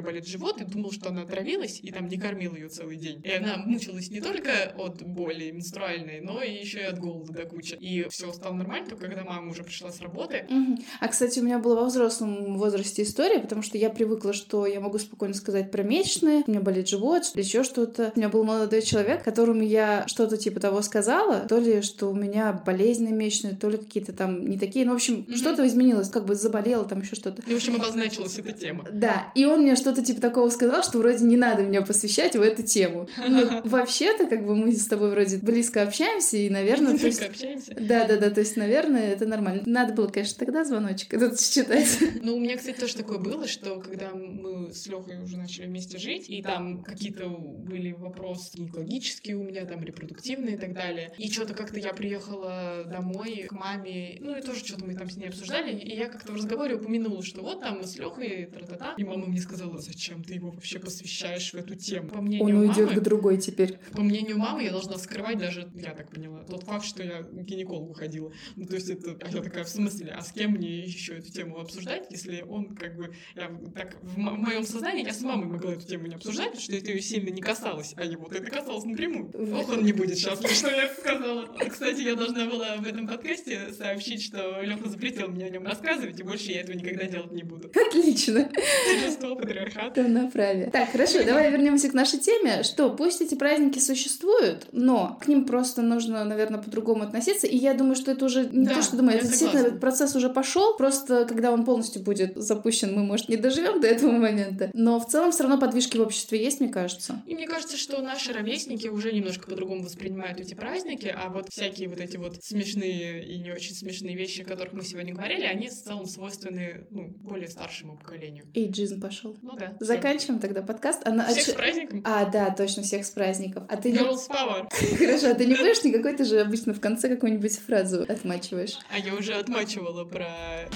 [0.00, 3.20] болит живот, и думал, что она отравилась, и там не кормил ее целый день.
[3.24, 7.44] И она мучилась не только от боли менструальной, но и еще и от голода до
[7.44, 7.74] кучи.
[7.74, 10.46] И все стало нормально, только когда мама уже пришла с работы.
[10.48, 10.78] Угу.
[11.00, 14.80] А, кстати, у меня была во взрослом возрасте история, потому что я привыкла, что я
[14.80, 18.12] могу спокойно сказать про месячные, у меня болит живот, еще что-то.
[18.14, 22.14] У меня был молодой человек, которому я что-то типа того сказала, то ли, что у
[22.14, 24.86] меня болезненные месячные, то ли какие-то там не такие.
[24.86, 27.25] Ну, в общем, mm что-то изменилось, как бы заболело, там еще что-то.
[27.46, 28.84] И, в общем, обозначилась эта тема.
[28.90, 32.40] Да, и он мне что-то типа такого сказал, что вроде не надо меня посвящать в
[32.40, 33.08] эту тему.
[33.16, 36.92] Ну, вообще-то, как бы мы с тобой вроде близко общаемся, и, наверное...
[36.92, 37.22] Близко есть...
[37.22, 37.74] общаемся.
[37.78, 39.62] Да-да-да, то есть, наверное, это нормально.
[39.66, 41.98] Надо было, конечно, тогда звоночек этот считать.
[42.22, 45.98] Ну, у меня, кстати, тоже такое было, что когда мы с Лехой уже начали вместе
[45.98, 51.12] жить, и там какие-то были вопросы гинекологические у меня, там репродуктивные и так далее.
[51.18, 55.16] И что-то как-то я приехала домой к маме, ну и тоже что-то мы там с
[55.16, 58.94] ней обсуждали, и я как-то в разговоре упомянула, что вот там мы с Лехой, тра-та-та,
[58.96, 62.08] и мама мне сказала, зачем ты его вообще посвящаешь в эту тему?
[62.08, 63.78] По мнению Он уйдет к другой теперь.
[63.92, 67.32] По мнению мамы, я должна скрывать даже, я так поняла, тот факт, что я к
[67.32, 68.32] гинекологу ходила.
[68.56, 71.30] Ну, то есть это, а я такая, в смысле, а с кем мне еще эту
[71.32, 75.46] тему обсуждать, если он как бы, я так, в, в моем сознании я с мамой
[75.46, 78.50] могла эту тему не обсуждать, потому что это ее сильно не касалось, а его это
[78.50, 79.30] касалось напрямую.
[79.56, 81.46] Ох, он не будет счастлив, что я сказала.
[81.68, 86.18] Кстати, я должна была в этом подкасте сообщить, что Леха запретил мне о нем рассказывать,
[86.18, 87.70] и больше я этого никогда делать не буду.
[87.86, 88.48] Отлично.
[88.90, 90.02] Торжество патриархата.
[90.02, 90.70] на праве.
[90.72, 92.62] Так, хорошо, давай вернемся к нашей теме.
[92.62, 97.46] Что, пусть эти праздники существуют, но к ним просто нужно, наверное, по-другому относиться.
[97.46, 99.80] И я думаю, что это уже не да, то, что думаю, это действительно согласна.
[99.80, 100.76] процесс уже пошел.
[100.76, 104.70] Просто когда он полностью будет запущен, мы, может, не доживем до этого момента.
[104.72, 107.22] Но в целом все равно подвижки в обществе есть, мне кажется.
[107.26, 111.88] И мне кажется, что наши ровесники уже немножко по-другому воспринимают эти праздники, а вот всякие
[111.88, 115.68] вот эти вот смешные и не очень смешные вещи, о которых мы сегодня говорили, они
[115.68, 118.46] в целом свойственны ну, более старшему поколению.
[118.54, 119.36] Эйджизм пошел.
[119.42, 119.76] Ну да.
[119.80, 121.02] Заканчиваем тогда подкаст.
[121.04, 122.02] А, всех с праздником.
[122.04, 123.66] А, да, точно, всех с праздником.
[123.68, 124.66] А ты Girls Power.
[124.98, 128.78] Хорошо, а ты не будешь никакой, ты же обычно в конце какую-нибудь фразу отмачиваешь.
[128.90, 130.26] А я уже отмачивала про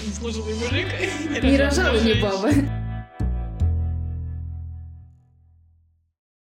[0.05, 0.87] «Не служил мужик».
[1.41, 2.90] Не рожала, не баба.